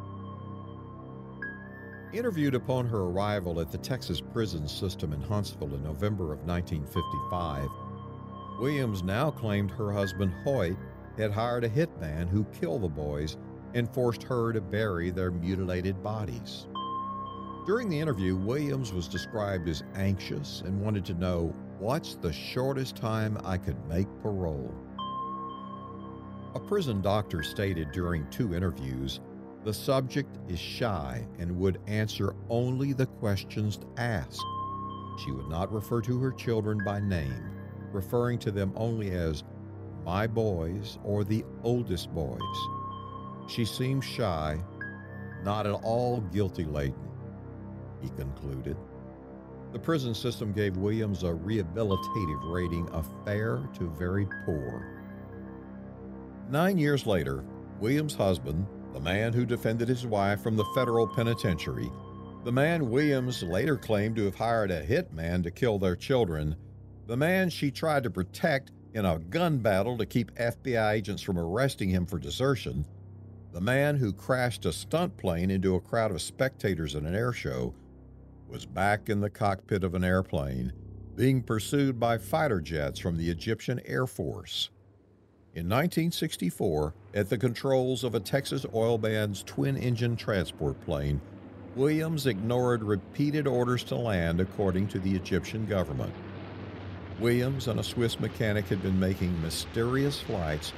Interviewed 2.13 2.55
upon 2.55 2.87
her 2.87 3.03
arrival 3.03 3.61
at 3.61 3.71
the 3.71 3.77
Texas 3.77 4.19
prison 4.19 4.67
system 4.67 5.13
in 5.13 5.21
Huntsville 5.21 5.75
in 5.75 5.83
November 5.83 6.33
of 6.33 6.41
1955, 6.47 7.69
Williams 8.59 9.03
now 9.03 9.31
claimed 9.31 9.71
her 9.71 9.93
husband 9.93 10.33
Hoyt 10.43 10.79
had 11.19 11.31
hired 11.31 11.65
a 11.65 11.69
hitman 11.69 12.27
who 12.27 12.45
killed 12.45 12.83
the 12.83 12.89
boys 12.89 13.37
and 13.75 13.93
forced 13.93 14.23
her 14.23 14.55
to 14.55 14.61
bury 14.63 15.11
their 15.11 15.31
mutilated 15.31 16.03
bodies. 16.03 16.67
During 17.67 17.91
the 17.91 18.01
interview, 18.01 18.37
Williams 18.37 18.91
was 18.95 19.07
described 19.07 19.69
as 19.69 19.85
anxious 19.95 20.63
and 20.65 20.81
wanted 20.81 21.05
to 21.07 21.15
know 21.15 21.55
what's 21.79 22.15
the 22.15 22.33
shortest 22.33 22.97
time 22.97 23.37
I 23.45 23.59
could 23.59 23.77
make 23.87 24.09
parole. 24.23 24.75
A 26.55 26.61
prison 26.61 27.03
doctor 27.03 27.43
stated 27.43 27.93
during 27.93 28.27
two 28.31 28.55
interviews 28.55 29.21
the 29.65 29.75
subject 29.75 30.39
is 30.49 30.59
shy 30.59 31.27
and 31.39 31.59
would 31.59 31.81
answer 31.87 32.35
only 32.49 32.93
the 32.93 33.07
questions 33.07 33.81
asked. 33.97 34.45
She 35.25 35.33
would 35.33 35.49
not 35.49 35.73
refer 35.73 36.01
to 36.03 36.19
her 36.21 36.31
children 36.33 36.81
by 36.85 37.01
name, 37.01 37.51
referring 37.93 38.39
to 38.41 38.51
them 38.51 38.73
only 38.77 39.11
as 39.11 39.45
my 40.05 40.27
boys 40.27 40.99
or 41.03 41.25
the 41.25 41.45
oldest 41.65 42.13
boys. 42.15 42.41
She 43.49 43.65
seems 43.65 44.05
shy, 44.05 44.59
not 45.43 45.67
at 45.67 45.73
all 45.73 46.21
guilty 46.33 46.65
laden, 46.65 47.09
he 48.01 48.09
concluded. 48.11 48.77
The 49.73 49.79
prison 49.79 50.15
system 50.15 50.53
gave 50.53 50.77
Williams 50.77 51.25
a 51.25 51.33
rehabilitative 51.33 52.53
rating 52.53 52.89
of 52.91 53.07
fair 53.25 53.69
to 53.75 53.91
very 53.99 54.27
poor. 54.47 54.87
Nine 56.49 56.79
years 56.79 57.07
later, 57.07 57.45
Williams' 57.81 58.15
husband, 58.15 58.67
the 58.99 59.05
man 59.05 59.33
who 59.33 59.47
defended 59.47 59.87
his 59.87 60.05
wife 60.05 60.43
from 60.43 60.57
the 60.57 60.65
federal 60.75 61.07
penitentiary, 61.07 61.89
the 62.43 62.51
man 62.51 62.91
Williams 62.91 63.45
later 63.45 63.77
claimed 63.77 64.17
to 64.17 64.25
have 64.25 64.35
hired 64.35 64.73
a 64.73 64.85
hitman 64.85 65.41
to 65.41 65.53
kill 65.53 65.79
their 65.79 65.95
children, 65.95 66.57
the 67.07 67.17
man 67.17 67.49
she 67.49 67.71
tried 67.71 68.03
to 68.03 68.11
protect 68.11 68.73
in 68.95 69.05
a 69.05 69.21
gun 69.31 69.59
battle 69.59 69.97
to 69.97 70.05
keep 70.05 70.35
FBI 70.35 70.95
agents 70.95 71.23
from 71.23 71.39
arresting 71.39 71.89
him 71.89 72.07
for 72.07 72.19
desertion, 72.19 72.85
the 73.53 73.61
man 73.61 73.95
who 73.95 74.13
crashed 74.13 74.67
a 74.67 74.73
stunt 74.73 75.17
plane 75.17 75.53
into 75.53 75.77
a 75.77 75.81
crowd 75.81 76.11
of 76.11 76.21
spectators 76.21 76.97
at 76.97 77.05
an 77.05 77.15
air 77.15 77.33
show, 77.33 77.73
was 78.49 78.67
back 78.67 79.09
in 79.09 79.21
the 79.21 79.31
cockpit 79.31 79.85
of 79.85 79.95
an 79.95 80.03
airplane, 80.03 80.73
being 81.15 81.41
pursued 81.41 82.01
by 82.01 82.19
fighter 82.19 82.61
jets 82.61 82.99
from 82.99 83.17
the 83.17 83.31
Egyptian 83.31 83.81
Air 83.87 84.09
Force. 84.09 84.71
In 85.59 85.65
1964, 85.65 86.95
at 87.15 87.29
the 87.29 87.37
controls 87.37 88.05
of 88.05 88.15
a 88.15 88.21
Texas 88.21 88.65
oil 88.73 88.97
band's 88.97 89.43
twin 89.43 89.77
engine 89.77 90.15
transport 90.15 90.81
plane, 90.83 91.21
Williams 91.75 92.29
ignored 92.29 92.85
repeated 92.85 93.49
orders 93.49 93.83
to 93.85 93.97
land 93.97 94.41
according 94.41 94.87
to 94.87 95.01
the 95.01 95.17
Egyptian 95.17 95.67
government. 95.67 96.15
Williams 97.19 97.67
and 97.67 97.81
a 97.81 97.83
Swiss 97.83 98.21
mechanic 98.21 98.69
had 98.69 98.81
been 98.85 99.01
making 99.01 99.43
mysterious 99.43 100.21
flights 100.21 100.73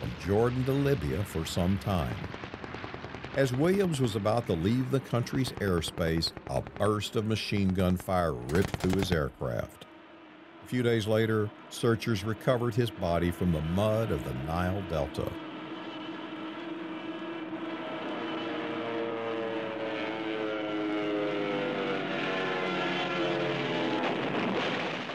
from 0.00 0.10
Jordan 0.26 0.66
to 0.66 0.72
Libya 0.72 1.24
for 1.24 1.46
some 1.46 1.78
time. 1.78 2.14
As 3.36 3.54
Williams 3.54 4.02
was 4.02 4.16
about 4.16 4.46
to 4.48 4.52
leave 4.52 4.90
the 4.90 5.00
country's 5.00 5.52
airspace, 5.52 6.32
a 6.48 6.60
burst 6.60 7.16
of 7.16 7.24
machine 7.24 7.70
gun 7.70 7.96
fire 7.96 8.34
ripped 8.34 8.76
through 8.76 9.00
his 9.00 9.12
aircraft. 9.12 9.85
A 10.66 10.68
few 10.68 10.82
days 10.82 11.06
later, 11.06 11.48
searchers 11.70 12.24
recovered 12.24 12.74
his 12.74 12.90
body 12.90 13.30
from 13.30 13.52
the 13.52 13.60
mud 13.60 14.10
of 14.10 14.24
the 14.24 14.34
Nile 14.46 14.82
Delta. 14.90 15.30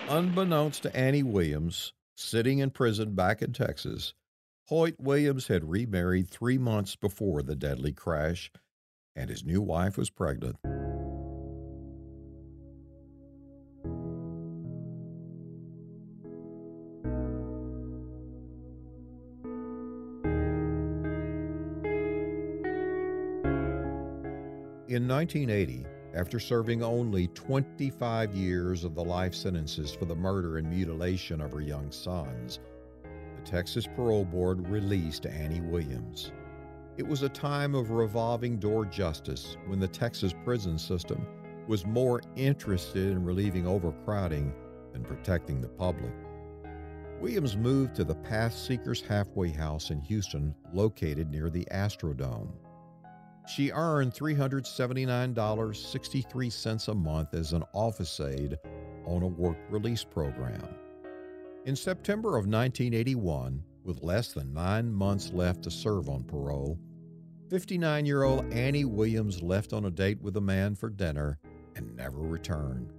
Unbeknownst 0.08 0.84
to 0.84 0.96
Annie 0.96 1.22
Williams, 1.22 1.92
sitting 2.16 2.60
in 2.60 2.70
prison 2.70 3.14
back 3.14 3.42
in 3.42 3.52
Texas, 3.52 4.14
Hoyt 4.70 4.96
Williams 5.02 5.48
had 5.48 5.70
remarried 5.70 6.30
three 6.30 6.58
months 6.58 6.96
before 6.96 7.44
the 7.44 7.58
deadly 7.58 7.92
crash, 7.92 8.50
and 9.18 9.30
his 9.30 9.44
new 9.44 9.60
wife 9.60 9.98
was 9.98 10.10
pregnant. 10.10 10.56
In 24.92 25.08
1980, 25.08 25.86
after 26.14 26.38
serving 26.38 26.84
only 26.84 27.28
25 27.28 28.36
years 28.36 28.84
of 28.84 28.94
the 28.94 29.02
life 29.02 29.34
sentences 29.34 29.94
for 29.94 30.04
the 30.04 30.18
murder 30.18 30.58
and 30.58 30.70
mutilation 30.70 31.40
of 31.40 31.54
her 31.54 31.62
young 31.62 31.90
sons, 31.94 32.60
the 33.02 33.50
Texas 33.50 33.88
Parole 33.88 34.26
Board 34.26 34.68
released 34.68 35.26
Annie 35.26 35.62
Williams. 35.62 36.34
It 36.98 37.08
was 37.08 37.22
a 37.22 37.30
time 37.30 37.74
of 37.74 37.92
revolving 37.92 38.58
door 38.58 38.84
justice 38.84 39.56
when 39.68 39.80
the 39.80 39.88
Texas 39.88 40.34
prison 40.44 40.78
system 40.78 41.26
was 41.70 41.86
more 41.86 42.22
interested 42.36 43.12
in 43.12 43.24
relieving 43.24 43.66
overcrowding 43.66 44.54
than 44.92 45.06
protecting 45.06 45.62
the 45.62 45.70
public. 45.70 46.12
Williams 47.22 47.56
moved 47.56 47.96
to 47.96 48.04
the 48.04 48.16
Path 48.16 48.54
Seekers 48.54 49.00
Halfway 49.00 49.52
House 49.52 49.90
in 49.90 50.02
Houston, 50.02 50.54
located 50.74 51.32
near 51.32 51.50
the 51.50 51.66
Astrodome. 51.72 52.52
She 53.56 53.72
earned 53.72 54.14
$379.63 54.14 56.88
a 56.88 56.96
month 56.96 57.34
as 57.34 57.52
an 57.52 57.66
office 57.74 58.22
aide 58.22 58.58
on 59.06 59.24
a 59.24 59.28
work 59.28 59.58
release 59.70 60.06
program. 60.06 60.64
In 61.66 61.76
September 61.76 62.38
of 62.38 62.48
1981, 62.48 63.62
with 63.84 64.04
less 64.04 64.32
than 64.32 64.54
nine 64.54 64.90
months 64.90 65.34
left 65.34 65.64
to 65.64 65.72
serve 65.72 66.08
on 66.08 66.24
parole, 66.24 66.80
59 67.50 68.06
year 68.06 68.24
old 68.24 68.46
Annie 68.54 68.86
Williams 68.86 69.42
left 69.42 69.74
on 69.74 69.84
a 69.84 69.92
date 69.92 70.22
with 70.22 70.38
a 70.38 70.42
man 70.42 70.74
for 70.74 70.90
dinner 70.90 71.38
and 71.76 71.94
never 71.98 72.22
returned. 72.22 72.94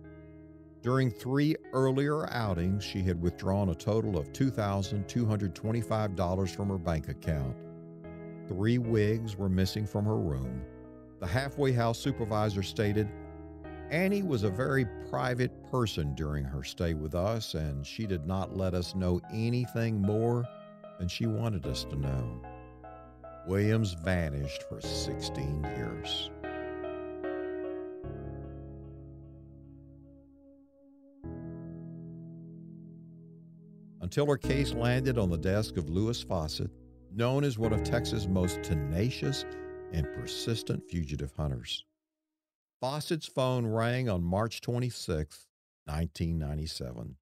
During 0.82 1.10
three 1.10 1.56
earlier 1.72 2.30
outings, 2.30 2.84
she 2.84 3.02
had 3.02 3.22
withdrawn 3.22 3.70
a 3.70 3.74
total 3.74 4.18
of 4.18 4.30
$2,225 4.34 6.54
from 6.54 6.68
her 6.68 6.76
bank 6.76 7.08
account 7.08 7.56
Three 8.52 8.76
wigs 8.76 9.34
were 9.34 9.48
missing 9.48 9.86
from 9.86 10.04
her 10.04 10.18
room. 10.18 10.60
The 11.20 11.26
halfway 11.26 11.72
house 11.72 11.98
supervisor 11.98 12.62
stated, 12.62 13.08
Annie 13.90 14.22
was 14.22 14.42
a 14.42 14.50
very 14.50 14.84
private 15.08 15.70
person 15.70 16.14
during 16.14 16.44
her 16.44 16.62
stay 16.62 16.92
with 16.92 17.14
us, 17.14 17.54
and 17.54 17.86
she 17.86 18.06
did 18.06 18.26
not 18.26 18.54
let 18.54 18.74
us 18.74 18.94
know 18.94 19.22
anything 19.32 20.02
more 20.02 20.44
than 20.98 21.08
she 21.08 21.24
wanted 21.24 21.64
us 21.66 21.84
to 21.84 21.96
know. 21.96 22.42
Williams 23.48 23.94
vanished 24.04 24.64
for 24.68 24.82
16 24.82 25.64
years. 25.74 26.30
Until 34.02 34.26
her 34.26 34.36
case 34.36 34.74
landed 34.74 35.16
on 35.16 35.30
the 35.30 35.38
desk 35.38 35.78
of 35.78 35.88
Louis 35.88 36.22
Fawcett, 36.22 36.70
known 37.16 37.44
as 37.44 37.59
one 37.59 37.72
of 37.72 37.83
Texas' 37.83 38.27
most 38.27 38.62
tenacious 38.62 39.44
and 39.92 40.07
persistent 40.12 40.83
fugitive 40.88 41.33
hunters. 41.37 41.85
Fawcett's 42.81 43.27
phone 43.27 43.66
rang 43.66 44.09
on 44.09 44.22
March 44.22 44.61
26, 44.61 45.46
1997. 45.85 47.16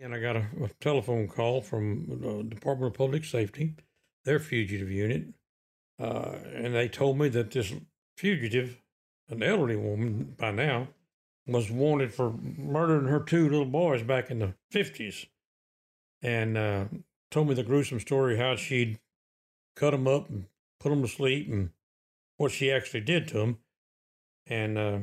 And 0.00 0.14
I 0.14 0.18
got 0.18 0.36
a, 0.36 0.46
a 0.62 0.68
telephone 0.80 1.28
call 1.28 1.60
from 1.60 2.06
the 2.08 2.42
Department 2.42 2.92
of 2.92 2.98
Public 2.98 3.24
Safety, 3.24 3.74
their 4.24 4.40
fugitive 4.40 4.90
unit, 4.90 5.26
uh, 6.00 6.36
and 6.52 6.74
they 6.74 6.88
told 6.88 7.18
me 7.18 7.28
that 7.28 7.52
this 7.52 7.72
fugitive, 8.16 8.82
an 9.28 9.42
elderly 9.42 9.76
woman 9.76 10.34
by 10.36 10.50
now, 10.50 10.88
was 11.46 11.70
wanted 11.70 12.12
for 12.12 12.32
murdering 12.32 13.06
her 13.06 13.20
two 13.20 13.48
little 13.48 13.64
boys 13.64 14.02
back 14.02 14.30
in 14.30 14.38
the 14.38 14.54
50s. 14.72 15.26
And 16.22 16.56
uh, 16.56 16.84
told 17.30 17.48
me 17.48 17.54
the 17.54 17.62
gruesome 17.62 18.00
story 18.00 18.36
how 18.36 18.56
she'd 18.56 18.98
cut 19.74 19.90
them 19.92 20.06
up 20.06 20.28
and 20.28 20.46
put 20.80 20.90
them 20.90 21.02
to 21.02 21.08
sleep 21.08 21.48
and 21.48 21.70
what 22.36 22.52
she 22.52 22.70
actually 22.70 23.00
did 23.00 23.28
to 23.28 23.38
them. 23.38 23.58
And 24.46 24.78
uh, 24.78 24.98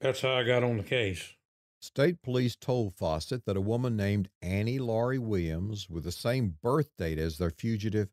that's 0.00 0.20
how 0.20 0.34
I 0.34 0.44
got 0.44 0.62
on 0.62 0.76
the 0.76 0.82
case. 0.82 1.34
State 1.80 2.22
police 2.22 2.56
told 2.56 2.94
Fawcett 2.94 3.44
that 3.44 3.56
a 3.56 3.60
woman 3.60 3.96
named 3.96 4.28
Annie 4.42 4.78
Laurie 4.78 5.18
Williams, 5.18 5.88
with 5.90 6.04
the 6.04 6.12
same 6.12 6.56
birth 6.62 6.90
date 6.96 7.18
as 7.18 7.38
their 7.38 7.50
fugitive, 7.50 8.08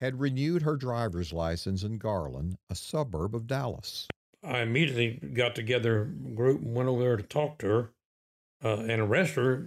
had 0.00 0.20
renewed 0.20 0.62
her 0.62 0.76
driver's 0.76 1.32
license 1.32 1.82
in 1.82 1.98
Garland, 1.98 2.56
a 2.70 2.74
suburb 2.74 3.34
of 3.34 3.46
Dallas. 3.46 4.06
I 4.44 4.60
immediately 4.60 5.18
got 5.34 5.54
together 5.54 6.02
a 6.02 6.30
group 6.30 6.62
and 6.62 6.74
went 6.74 6.88
over 6.88 7.02
there 7.02 7.16
to 7.16 7.22
talk 7.22 7.58
to 7.58 7.66
her 7.66 7.90
uh, 8.64 8.82
and 8.82 9.02
arrest 9.02 9.34
her 9.34 9.66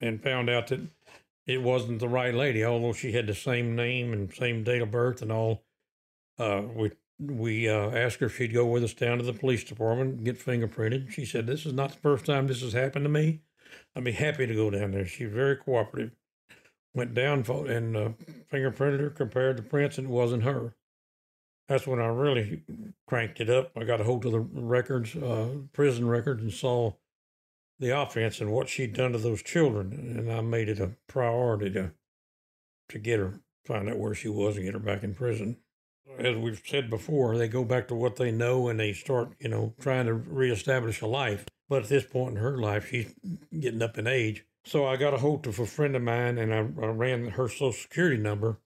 and 0.00 0.22
found 0.22 0.48
out 0.48 0.68
that 0.68 0.80
it 1.46 1.62
wasn't 1.62 2.00
the 2.00 2.08
right 2.08 2.34
lady, 2.34 2.64
although 2.64 2.92
she 2.92 3.12
had 3.12 3.26
the 3.26 3.34
same 3.34 3.76
name 3.76 4.12
and 4.12 4.32
same 4.32 4.64
date 4.64 4.82
of 4.82 4.90
birth 4.90 5.22
and 5.22 5.30
all. 5.30 5.64
Uh, 6.38 6.62
we 6.74 6.90
we 7.18 7.68
uh, 7.68 7.90
asked 7.90 8.18
her 8.20 8.26
if 8.26 8.36
she'd 8.36 8.52
go 8.52 8.66
with 8.66 8.82
us 8.82 8.94
down 8.94 9.18
to 9.18 9.24
the 9.24 9.32
police 9.32 9.62
department 9.62 10.24
get 10.24 10.44
fingerprinted. 10.44 11.10
She 11.10 11.24
said, 11.24 11.46
"This 11.46 11.66
is 11.66 11.72
not 11.72 11.92
the 11.92 11.98
first 11.98 12.26
time 12.26 12.46
this 12.46 12.62
has 12.62 12.72
happened 12.72 13.04
to 13.04 13.10
me. 13.10 13.42
I'd 13.94 14.04
be 14.04 14.12
happy 14.12 14.46
to 14.46 14.54
go 14.54 14.70
down 14.70 14.92
there." 14.92 15.06
She 15.06 15.24
was 15.24 15.34
very 15.34 15.56
cooperative. 15.56 16.12
Went 16.94 17.14
down 17.14 17.44
and 17.48 17.96
uh, 17.96 18.08
fingerprinted 18.52 19.00
her, 19.00 19.10
compared 19.10 19.56
the 19.56 19.62
prints, 19.62 19.98
and 19.98 20.06
it 20.06 20.10
wasn't 20.10 20.44
her. 20.44 20.74
That's 21.68 21.86
when 21.86 22.00
I 22.00 22.06
really 22.06 22.62
cranked 23.06 23.40
it 23.40 23.50
up. 23.50 23.72
I 23.76 23.84
got 23.84 24.00
a 24.00 24.04
hold 24.04 24.26
of 24.26 24.32
the 24.32 24.40
records, 24.40 25.16
uh, 25.16 25.48
prison 25.72 26.06
records, 26.06 26.42
and 26.42 26.52
saw 26.52 26.92
the 27.78 27.90
offense 27.90 28.40
and 28.40 28.52
what 28.52 28.68
she'd 28.68 28.94
done 28.94 29.12
to 29.12 29.18
those 29.18 29.42
children, 29.42 29.92
and 29.92 30.32
I 30.32 30.40
made 30.40 30.68
it 30.68 30.80
a 30.80 30.92
priority 31.06 31.70
to 31.70 31.92
to 32.90 32.98
get 32.98 33.18
her, 33.18 33.40
find 33.64 33.88
out 33.88 33.98
where 33.98 34.14
she 34.14 34.28
was, 34.28 34.56
and 34.56 34.64
get 34.64 34.74
her 34.74 34.80
back 34.80 35.02
in 35.02 35.14
prison. 35.14 35.56
As 36.18 36.36
we've 36.36 36.62
said 36.64 36.90
before, 36.90 37.38
they 37.38 37.48
go 37.48 37.64
back 37.64 37.88
to 37.88 37.94
what 37.94 38.16
they 38.16 38.30
know 38.30 38.68
and 38.68 38.78
they 38.78 38.92
start, 38.92 39.32
you 39.38 39.48
know, 39.48 39.74
trying 39.80 40.04
to 40.04 40.12
reestablish 40.12 41.00
a 41.00 41.06
life. 41.06 41.46
But 41.68 41.84
at 41.84 41.88
this 41.88 42.04
point 42.04 42.36
in 42.36 42.42
her 42.42 42.58
life, 42.58 42.88
she's 42.90 43.14
getting 43.58 43.80
up 43.80 43.96
in 43.96 44.06
age. 44.06 44.44
So 44.64 44.86
I 44.86 44.96
got 44.96 45.14
a 45.14 45.18
hold 45.18 45.46
of 45.46 45.58
a 45.58 45.66
friend 45.66 45.96
of 45.96 46.02
mine 46.02 46.36
and 46.36 46.52
I, 46.52 46.58
I 46.58 46.88
ran 46.90 47.30
her 47.30 47.48
social 47.48 47.72
security 47.72 48.18
number 48.18 48.58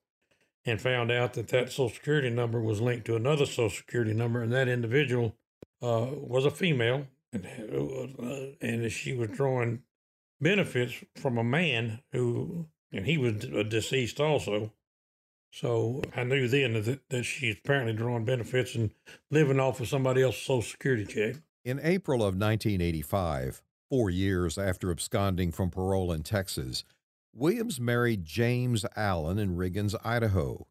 and 0.65 0.81
found 0.81 1.11
out 1.11 1.33
that 1.33 1.47
that 1.47 1.69
social 1.69 1.89
security 1.89 2.29
number 2.29 2.61
was 2.61 2.81
linked 2.81 3.05
to 3.05 3.15
another 3.15 3.45
social 3.45 3.69
security 3.69 4.13
number, 4.13 4.43
and 4.43 4.51
that 4.51 4.67
individual 4.67 5.35
uh, 5.81 6.07
was 6.11 6.45
a 6.45 6.51
female 6.51 7.07
and, 7.31 8.91
she 8.91 9.13
was 9.13 9.29
drawing 9.29 9.83
benefits 10.41 10.93
from 11.15 11.37
a 11.37 11.43
man 11.43 11.99
who, 12.11 12.67
and 12.91 13.05
he 13.05 13.17
was 13.17 13.33
deceased 13.69 14.19
also. 14.19 14.73
So 15.51 16.01
I 16.15 16.23
knew 16.23 16.47
then 16.47 16.73
that, 16.73 17.09
that 17.09 17.23
she's 17.23 17.57
apparently 17.63 17.93
drawing 17.93 18.25
benefits 18.25 18.75
and 18.75 18.91
living 19.31 19.59
off 19.59 19.79
of 19.79 19.87
somebody 19.87 20.21
else's 20.21 20.41
Social 20.41 20.61
Security 20.61 21.05
check. 21.05 21.41
In 21.65 21.79
April 21.83 22.19
of 22.19 22.35
1985, 22.35 23.61
four 23.89 24.09
years 24.09 24.57
after 24.57 24.91
absconding 24.91 25.51
from 25.51 25.69
parole 25.69 26.11
in 26.11 26.23
Texas, 26.23 26.83
Williams 27.33 27.79
married 27.79 28.25
James 28.25 28.85
Allen 28.95 29.39
in 29.39 29.55
Riggins, 29.55 29.95
Idaho. 30.03 30.67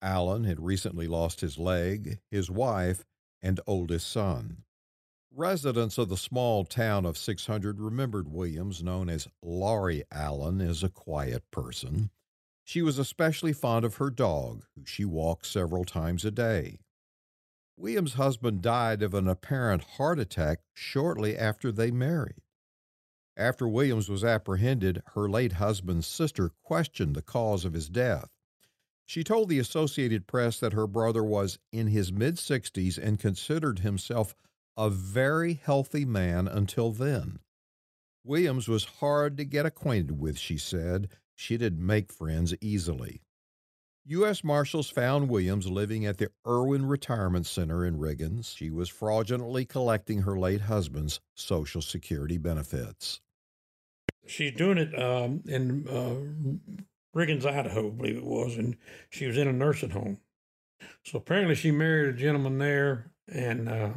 Allen 0.00 0.44
had 0.44 0.60
recently 0.60 1.06
lost 1.06 1.40
his 1.40 1.58
leg, 1.58 2.18
his 2.30 2.50
wife, 2.50 3.04
and 3.42 3.60
oldest 3.66 4.10
son. 4.10 4.64
Residents 5.30 5.98
of 5.98 6.08
the 6.08 6.16
small 6.16 6.64
town 6.64 7.04
of 7.04 7.18
600 7.18 7.80
remembered 7.80 8.28
Williams, 8.28 8.82
known 8.82 9.08
as 9.08 9.28
Laurie 9.42 10.04
Allen, 10.10 10.60
as 10.60 10.82
a 10.82 10.88
quiet 10.88 11.48
person. 11.50 12.10
She 12.64 12.82
was 12.82 12.98
especially 12.98 13.52
fond 13.52 13.84
of 13.84 13.96
her 13.96 14.10
dog, 14.10 14.64
who 14.74 14.84
she 14.84 15.04
walked 15.04 15.46
several 15.46 15.84
times 15.84 16.24
a 16.24 16.30
day. 16.30 16.80
Williams' 17.76 18.14
husband 18.14 18.62
died 18.62 19.02
of 19.02 19.14
an 19.14 19.28
apparent 19.28 19.84
heart 19.96 20.18
attack 20.18 20.60
shortly 20.74 21.36
after 21.36 21.70
they 21.70 21.90
married. 21.90 22.42
After 23.36 23.68
Williams 23.68 24.08
was 24.08 24.24
apprehended, 24.24 25.02
her 25.14 25.28
late 25.28 25.52
husband's 25.54 26.08
sister 26.08 26.50
questioned 26.64 27.14
the 27.14 27.22
cause 27.22 27.64
of 27.64 27.74
his 27.74 27.88
death. 27.88 28.30
She 29.06 29.22
told 29.22 29.48
the 29.48 29.60
Associated 29.60 30.26
Press 30.26 30.58
that 30.58 30.72
her 30.72 30.88
brother 30.88 31.22
was 31.22 31.58
in 31.70 31.86
his 31.86 32.12
mid 32.12 32.34
60s 32.36 32.98
and 32.98 33.20
considered 33.20 33.78
himself 33.78 34.34
a 34.78 34.88
very 34.88 35.54
healthy 35.54 36.04
man 36.04 36.46
until 36.46 36.92
then. 36.92 37.40
Williams 38.24 38.68
was 38.68 38.84
hard 39.00 39.36
to 39.36 39.44
get 39.44 39.66
acquainted 39.66 40.20
with, 40.20 40.38
she 40.38 40.56
said. 40.56 41.08
She 41.34 41.56
didn't 41.56 41.84
make 41.84 42.12
friends 42.12 42.54
easily. 42.60 43.22
U.S. 44.06 44.44
Marshals 44.44 44.88
found 44.88 45.28
Williams 45.28 45.66
living 45.66 46.06
at 46.06 46.18
the 46.18 46.30
Irwin 46.46 46.86
Retirement 46.86 47.46
Center 47.46 47.84
in 47.84 47.98
Riggins. 47.98 48.56
She 48.56 48.70
was 48.70 48.88
fraudulently 48.88 49.64
collecting 49.64 50.22
her 50.22 50.38
late 50.38 50.62
husband's 50.62 51.20
Social 51.34 51.82
Security 51.82 52.38
benefits. 52.38 53.20
She's 54.26 54.52
doing 54.52 54.78
it 54.78 54.98
um, 54.98 55.42
in 55.46 55.86
uh, 55.88 57.18
Riggins, 57.18 57.44
Idaho, 57.44 57.88
I 57.88 57.90
believe 57.90 58.16
it 58.16 58.24
was, 58.24 58.56
and 58.56 58.76
she 59.10 59.26
was 59.26 59.36
in 59.36 59.48
a 59.48 59.52
nursing 59.52 59.90
home. 59.90 60.18
So 61.04 61.18
apparently, 61.18 61.56
she 61.56 61.70
married 61.70 62.14
a 62.14 62.18
gentleman 62.18 62.58
there, 62.58 63.10
and 63.26 63.68
uh, 63.68 63.90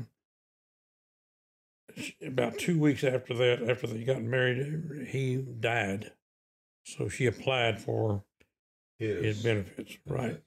about 2.26 2.58
two 2.58 2.80
weeks 2.80 3.04
after 3.04 3.34
that, 3.34 3.68
after 3.70 3.88
they 3.88 4.04
got 4.04 4.22
married, 4.22 5.08
he 5.10 5.38
died. 5.38 6.12
So 6.86 7.10
she 7.10 7.26
applied 7.26 7.80
for 7.80 8.24
his, 8.98 9.24
his 9.24 9.44
benefits, 9.44 9.98
right? 10.06 10.42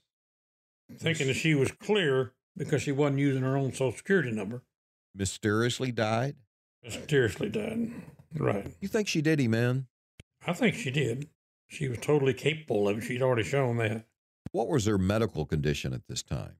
Thinking 0.98 1.28
that 1.28 1.34
she 1.34 1.54
was 1.54 1.70
clear 1.70 2.32
because 2.56 2.82
she 2.82 2.92
wasn't 2.92 3.20
using 3.20 3.42
her 3.42 3.56
own 3.56 3.72
Social 3.72 3.92
Security 3.92 4.30
number. 4.30 4.62
Mysteriously 5.14 5.92
died? 5.92 6.36
Mysteriously 6.82 7.48
died, 7.48 7.92
right. 8.34 8.74
You 8.80 8.88
think 8.88 9.08
she 9.08 9.22
did 9.22 9.40
him 9.40 9.54
in? 9.54 9.86
I 10.46 10.52
think 10.52 10.74
she 10.74 10.90
did. 10.90 11.28
She 11.68 11.88
was 11.88 11.98
totally 11.98 12.34
capable 12.34 12.88
of 12.88 12.98
it. 12.98 13.02
She'd 13.02 13.22
already 13.22 13.44
shown 13.44 13.78
that. 13.78 14.06
What 14.52 14.68
was 14.68 14.86
her 14.86 14.98
medical 14.98 15.46
condition 15.46 15.92
at 15.92 16.02
this 16.08 16.22
time? 16.22 16.56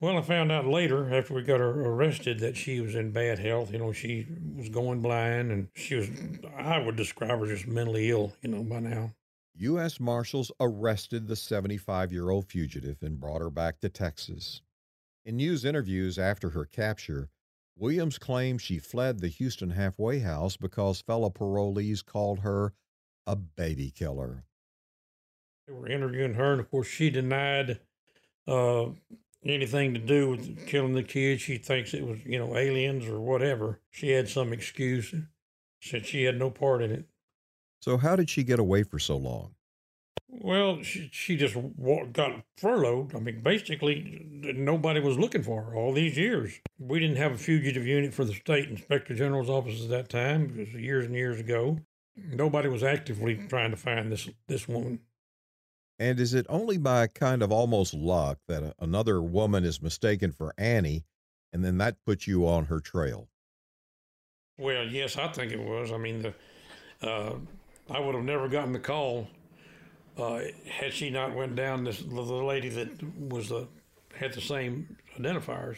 Well, 0.00 0.16
I 0.16 0.22
found 0.22 0.50
out 0.50 0.66
later 0.66 1.14
after 1.14 1.34
we 1.34 1.42
got 1.42 1.60
her 1.60 1.82
arrested 1.82 2.38
that 2.40 2.56
she 2.56 2.80
was 2.80 2.94
in 2.94 3.10
bad 3.10 3.38
health. 3.38 3.70
You 3.70 3.78
know, 3.78 3.92
she 3.92 4.26
was 4.56 4.70
going 4.70 5.02
blind 5.02 5.52
and 5.52 5.68
she 5.74 5.94
was, 5.96 6.08
I 6.56 6.78
would 6.78 6.96
describe 6.96 7.38
her 7.38 7.52
as 7.52 7.66
mentally 7.66 8.08
ill, 8.08 8.32
you 8.40 8.48
know, 8.48 8.62
by 8.62 8.80
now. 8.80 9.12
U.S. 9.56 10.00
Marshals 10.00 10.50
arrested 10.58 11.28
the 11.28 11.36
75 11.36 12.12
year 12.12 12.30
old 12.30 12.46
fugitive 12.46 13.02
and 13.02 13.20
brought 13.20 13.42
her 13.42 13.50
back 13.50 13.80
to 13.80 13.90
Texas. 13.90 14.62
In 15.26 15.36
news 15.36 15.66
interviews 15.66 16.18
after 16.18 16.50
her 16.50 16.64
capture, 16.64 17.28
Williams 17.76 18.18
claimed 18.18 18.62
she 18.62 18.78
fled 18.78 19.20
the 19.20 19.28
Houston 19.28 19.70
halfway 19.70 20.20
house 20.20 20.56
because 20.56 21.02
fellow 21.02 21.28
parolees 21.28 22.02
called 22.02 22.38
her 22.38 22.72
a 23.26 23.36
baby 23.36 23.90
killer. 23.90 24.44
They 25.66 25.74
were 25.74 25.88
interviewing 25.88 26.34
her, 26.34 26.52
and 26.52 26.60
of 26.60 26.70
course, 26.70 26.88
she 26.88 27.10
denied 27.10 27.80
uh, 28.48 28.86
anything 29.44 29.94
to 29.94 30.00
do 30.00 30.30
with 30.30 30.66
killing 30.66 30.92
the 30.92 31.02
kids. 31.02 31.42
She 31.42 31.58
thinks 31.58 31.94
it 31.94 32.06
was, 32.06 32.18
you 32.24 32.38
know, 32.38 32.56
aliens 32.56 33.06
or 33.06 33.20
whatever. 33.20 33.80
She 33.90 34.10
had 34.10 34.28
some 34.28 34.52
excuse, 34.52 35.14
said 35.80 36.06
she 36.06 36.24
had 36.24 36.38
no 36.38 36.50
part 36.50 36.82
in 36.82 36.90
it. 36.90 37.04
So, 37.80 37.96
how 37.96 38.16
did 38.16 38.28
she 38.28 38.44
get 38.44 38.58
away 38.58 38.82
for 38.82 38.98
so 38.98 39.16
long? 39.16 39.54
Well, 40.28 40.82
she, 40.82 41.08
she 41.12 41.36
just 41.36 41.56
walked, 41.56 42.12
got 42.12 42.44
furloughed. 42.56 43.16
I 43.16 43.18
mean, 43.18 43.40
basically, 43.42 44.26
nobody 44.54 45.00
was 45.00 45.18
looking 45.18 45.42
for 45.42 45.62
her 45.62 45.74
all 45.74 45.92
these 45.92 46.16
years. 46.16 46.60
We 46.78 47.00
didn't 47.00 47.16
have 47.16 47.32
a 47.32 47.38
fugitive 47.38 47.86
unit 47.86 48.14
for 48.14 48.24
the 48.24 48.34
state 48.34 48.68
inspector 48.68 49.14
general's 49.14 49.50
office 49.50 49.82
at 49.82 49.88
that 49.88 50.08
time. 50.08 50.54
It 50.56 50.72
was 50.72 50.74
years 50.74 51.06
and 51.06 51.14
years 51.14 51.40
ago 51.40 51.80
nobody 52.16 52.68
was 52.68 52.82
actively 52.82 53.36
trying 53.48 53.70
to 53.70 53.76
find 53.76 54.10
this 54.10 54.28
this 54.46 54.68
woman. 54.68 55.00
And 56.00 56.18
is 56.18 56.32
it 56.32 56.46
only 56.48 56.78
by 56.78 57.08
kind 57.08 57.42
of 57.42 57.52
almost 57.52 57.92
luck 57.92 58.38
that 58.48 58.74
another 58.78 59.20
woman 59.20 59.64
is 59.66 59.82
mistaken 59.82 60.32
for 60.32 60.54
Annie, 60.56 61.04
and 61.52 61.62
then 61.62 61.76
that 61.76 62.02
puts 62.06 62.26
you 62.26 62.48
on 62.48 62.64
her 62.64 62.80
trail? 62.80 63.28
Well, 64.58 64.86
yes, 64.86 65.18
I 65.18 65.28
think 65.28 65.52
it 65.52 65.60
was. 65.60 65.92
I 65.92 65.98
mean, 65.98 66.22
the 66.22 66.34
uh, 67.06 67.34
I 67.90 68.00
would 68.00 68.14
have 68.14 68.24
never 68.24 68.48
gotten 68.48 68.72
the 68.72 68.78
call 68.78 69.28
uh, 70.16 70.40
had 70.66 70.94
she 70.94 71.10
not 71.10 71.34
went 71.34 71.54
down 71.54 71.84
this 71.84 71.98
the 71.98 72.22
lady 72.22 72.70
that 72.70 72.88
was 73.18 73.50
the 73.50 73.68
had 74.14 74.32
the 74.32 74.40
same 74.40 74.96
identifiers. 75.18 75.76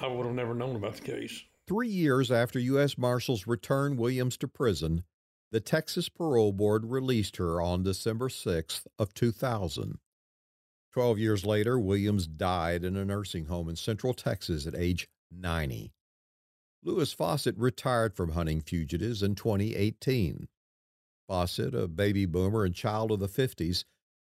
I 0.00 0.06
would 0.06 0.24
have 0.24 0.34
never 0.34 0.54
known 0.54 0.76
about 0.76 0.94
the 0.94 1.02
case. 1.02 1.44
Three 1.68 1.88
years 1.88 2.32
after 2.32 2.58
U.S. 2.58 2.96
Marshals 2.96 3.46
returned 3.46 3.98
Williams 3.98 4.38
to 4.38 4.48
prison, 4.48 5.04
the 5.52 5.60
Texas 5.60 6.08
Parole 6.08 6.52
Board 6.52 6.86
released 6.86 7.36
her 7.36 7.60
on 7.60 7.82
December 7.82 8.28
6th 8.28 8.86
of 8.98 9.12
2000. 9.12 9.98
Twelve 10.92 11.18
years 11.18 11.44
later, 11.44 11.78
Williams 11.78 12.26
died 12.26 12.84
in 12.84 12.96
a 12.96 13.04
nursing 13.04 13.46
home 13.46 13.68
in 13.68 13.76
Central 13.76 14.14
Texas 14.14 14.66
at 14.66 14.74
age 14.74 15.08
90. 15.30 15.92
Louis 16.82 17.12
Fawcett 17.12 17.56
retired 17.58 18.14
from 18.14 18.32
hunting 18.32 18.60
fugitives 18.60 19.22
in 19.22 19.34
2018. 19.34 20.48
Fawcett, 21.28 21.74
a 21.74 21.86
baby 21.86 22.26
boomer 22.26 22.64
and 22.64 22.74
child 22.74 23.12
of 23.12 23.20
the 23.20 23.28
50s, 23.28 23.84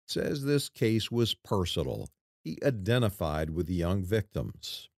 says 0.06 0.44
this 0.44 0.68
case 0.68 1.10
was 1.10 1.34
personal. 1.34 2.08
He 2.44 2.58
identified 2.62 3.50
with 3.50 3.66
the 3.66 3.74
young 3.74 4.04
victims. 4.04 4.88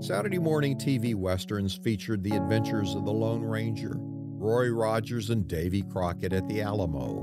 Saturday 0.00 0.38
morning 0.38 0.76
TV 0.76 1.14
westerns 1.14 1.74
featured 1.74 2.22
the 2.22 2.36
adventures 2.36 2.94
of 2.94 3.06
the 3.06 3.12
Lone 3.12 3.42
Ranger, 3.42 3.94
Roy 3.96 4.68
Rogers, 4.68 5.30
and 5.30 5.48
Davy 5.48 5.82
Crockett 5.82 6.34
at 6.34 6.46
the 6.48 6.60
Alamo. 6.60 7.22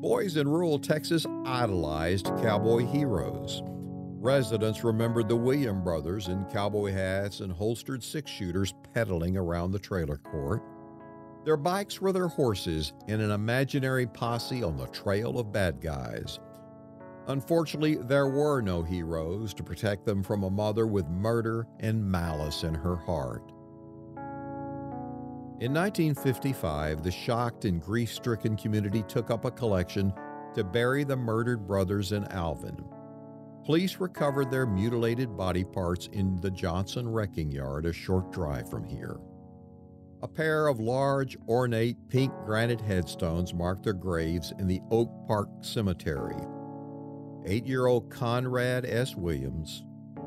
Boys 0.00 0.36
in 0.36 0.46
rural 0.48 0.78
Texas 0.78 1.26
idolized 1.44 2.26
cowboy 2.42 2.86
heroes. 2.86 3.62
Residents 3.64 4.84
remembered 4.84 5.28
the 5.28 5.34
William 5.34 5.82
brothers 5.82 6.28
in 6.28 6.44
cowboy 6.44 6.92
hats 6.92 7.40
and 7.40 7.52
holstered 7.52 8.04
six 8.04 8.30
shooters 8.30 8.72
pedaling 8.94 9.36
around 9.36 9.72
the 9.72 9.78
trailer 9.78 10.18
court. 10.18 10.62
Their 11.44 11.56
bikes 11.56 12.00
were 12.00 12.12
their 12.12 12.28
horses 12.28 12.92
in 13.08 13.20
an 13.20 13.32
imaginary 13.32 14.06
posse 14.06 14.62
on 14.62 14.76
the 14.76 14.86
trail 14.86 15.40
of 15.40 15.52
bad 15.52 15.80
guys. 15.80 16.38
Unfortunately, 17.30 17.94
there 17.94 18.26
were 18.26 18.60
no 18.60 18.82
heroes 18.82 19.54
to 19.54 19.62
protect 19.62 20.04
them 20.04 20.20
from 20.20 20.42
a 20.42 20.50
mother 20.50 20.88
with 20.88 21.06
murder 21.06 21.64
and 21.78 22.04
malice 22.04 22.64
in 22.64 22.74
her 22.74 22.96
heart. 22.96 23.52
In 25.60 25.72
1955, 25.72 27.04
the 27.04 27.10
shocked 27.12 27.66
and 27.66 27.80
grief 27.80 28.12
stricken 28.12 28.56
community 28.56 29.04
took 29.06 29.30
up 29.30 29.44
a 29.44 29.50
collection 29.52 30.12
to 30.56 30.64
bury 30.64 31.04
the 31.04 31.16
murdered 31.16 31.68
brothers 31.68 32.10
in 32.10 32.24
Alvin. 32.32 32.84
Police 33.64 33.98
recovered 33.98 34.50
their 34.50 34.66
mutilated 34.66 35.36
body 35.36 35.62
parts 35.62 36.08
in 36.12 36.34
the 36.40 36.50
Johnson 36.50 37.08
Wrecking 37.08 37.52
Yard, 37.52 37.86
a 37.86 37.92
short 37.92 38.32
drive 38.32 38.68
from 38.68 38.84
here. 38.84 39.20
A 40.22 40.28
pair 40.28 40.66
of 40.66 40.80
large, 40.80 41.36
ornate 41.46 41.96
pink 42.08 42.32
granite 42.44 42.80
headstones 42.80 43.54
mark 43.54 43.84
their 43.84 43.92
graves 43.92 44.52
in 44.58 44.66
the 44.66 44.80
Oak 44.90 45.10
Park 45.28 45.48
Cemetery, 45.60 46.34
eight 47.44 47.66
year 47.66 47.86
old 47.86 48.10
Conrad 48.10 48.84
S. 48.84 49.16
Williams, 49.16 49.84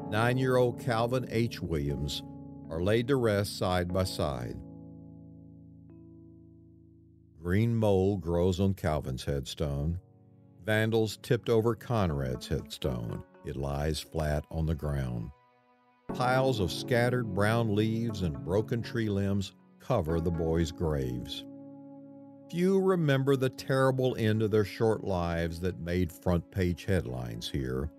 nine 0.10 0.38
year 0.38 0.58
old 0.58 0.80
Calvin 0.80 1.28
H. 1.30 1.62
Williams 1.62 2.24
are 2.70 2.82
laid 2.82 3.08
to 3.08 3.16
rest 3.16 3.58
side 3.58 3.94
by 3.94 4.04
side. 4.04 4.58
Green 7.42 7.76
mold 7.76 8.22
grows 8.22 8.60
on 8.60 8.74
Calvin's 8.74 9.26
headstone. 9.26 10.00
Vandals 10.66 11.18
tipped 11.22 11.50
over 11.50 11.76
Conrad's 11.76 12.48
headstone. 12.48 13.22
It 13.46 13.58
lies 13.58 14.00
flat 14.00 14.46
on 14.50 14.66
the 14.66 14.76
ground. 14.76 15.30
Piles 16.14 16.60
of 16.60 16.72
scattered 16.72 17.34
brown 17.34 17.76
leaves 17.76 18.22
and 18.22 18.46
broken 18.46 18.82
tree 18.82 19.10
limbs 19.10 19.54
cover 19.80 20.22
the 20.22 20.32
boys' 20.32 20.72
graves. 20.72 21.44
Few 22.54 22.80
remember 22.80 23.36
the 23.36 23.50
terrible 23.50 24.16
end 24.16 24.44
of 24.44 24.52
their 24.52 24.64
short 24.64 25.04
lives 25.04 25.60
that 25.62 25.80
made 25.80 26.12
front 26.12 26.52
page 26.52 26.86
headlines 26.86 27.50
here. 27.50 27.90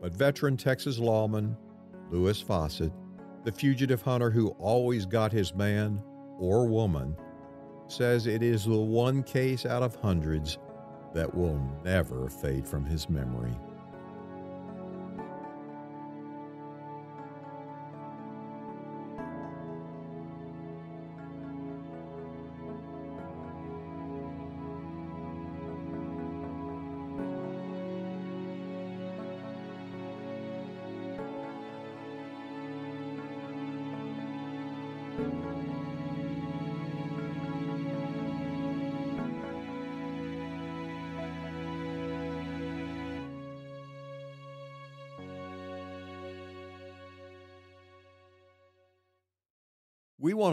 But 0.00 0.12
veteran 0.12 0.56
Texas 0.56 0.98
lawman 0.98 1.56
Louis 2.10 2.40
Fawcett, 2.40 2.92
the 3.44 3.52
fugitive 3.52 4.02
hunter 4.02 4.32
who 4.32 4.48
always 4.58 5.06
got 5.06 5.30
his 5.30 5.54
man 5.54 6.02
or 6.40 6.66
woman, 6.66 7.16
says 7.86 8.26
it 8.26 8.42
is 8.42 8.64
the 8.64 8.76
one 8.76 9.22
case 9.22 9.64
out 9.64 9.84
of 9.84 9.94
hundreds 9.94 10.58
that 11.14 11.32
will 11.32 11.60
never 11.84 12.28
fade 12.28 12.66
from 12.66 12.84
his 12.84 13.08
memory. 13.08 13.56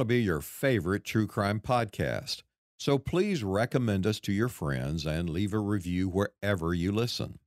Be 0.10 0.24
your 0.24 0.42
favorite 0.42 1.04
true 1.04 1.28
crime 1.28 1.60
podcast, 1.60 2.42
so 2.80 2.98
please 2.98 3.44
recommend 3.44 4.08
us 4.08 4.20
to 4.20 4.34
your 4.34 4.48
friends 4.50 5.06
and 5.06 5.30
leave 5.30 5.54
a 5.54 5.60
review 5.60 6.10
wherever 6.10 6.74
you 6.74 6.92
listen. 6.92 7.38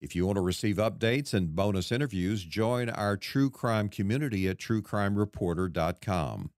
If 0.00 0.16
you 0.16 0.24
want 0.24 0.36
to 0.36 0.42
receive 0.42 0.76
updates 0.76 1.34
and 1.34 1.54
bonus 1.54 1.92
interviews, 1.92 2.44
join 2.44 2.88
our 2.88 3.18
true 3.18 3.50
crime 3.50 3.90
community 3.90 4.48
at 4.48 4.56
truecrimereporter.com. 4.56 6.50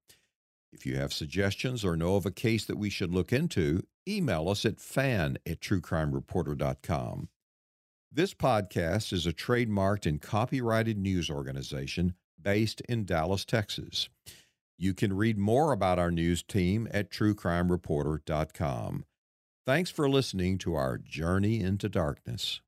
If 0.72 0.87
you 0.87 0.95
have 0.99 1.12
suggestions 1.12 1.85
or 1.85 1.97
know 1.97 2.14
of 2.14 2.26
a 2.26 2.30
case 2.30 2.64
that 2.66 2.78
we 2.78 2.89
should 2.89 3.12
look 3.12 3.32
into, 3.32 3.82
email 4.09 4.49
us 4.49 4.64
at 4.64 4.78
fan 4.78 5.37
at 5.45 5.59
truecrimereporter.com. 5.59 7.28
This 8.12 8.35
podcast 8.35 9.12
is 9.12 9.26
a 9.26 9.32
trademarked 9.32 10.07
and 10.07 10.22
copyrighted 10.22 10.97
news 10.97 11.28
organization 11.28 12.14
based 12.41 12.82
in 12.82 13.05
Dallas, 13.05 13.45
Texas. 13.45 14.09
You 14.77 14.95
can 14.95 15.12
read 15.12 15.39
more 15.39 15.72
about 15.72 15.99
our 15.99 16.11
news 16.11 16.43
team 16.43 16.89
at 16.91 17.11
truecrimereporter.com. 17.11 19.05
Thanks 19.66 19.91
for 19.91 20.11
listening 20.11 20.59
to 20.59 20.75
our 20.75 20.99
Journey 20.99 21.61
into 21.61 21.89
Darkness. 21.89 22.61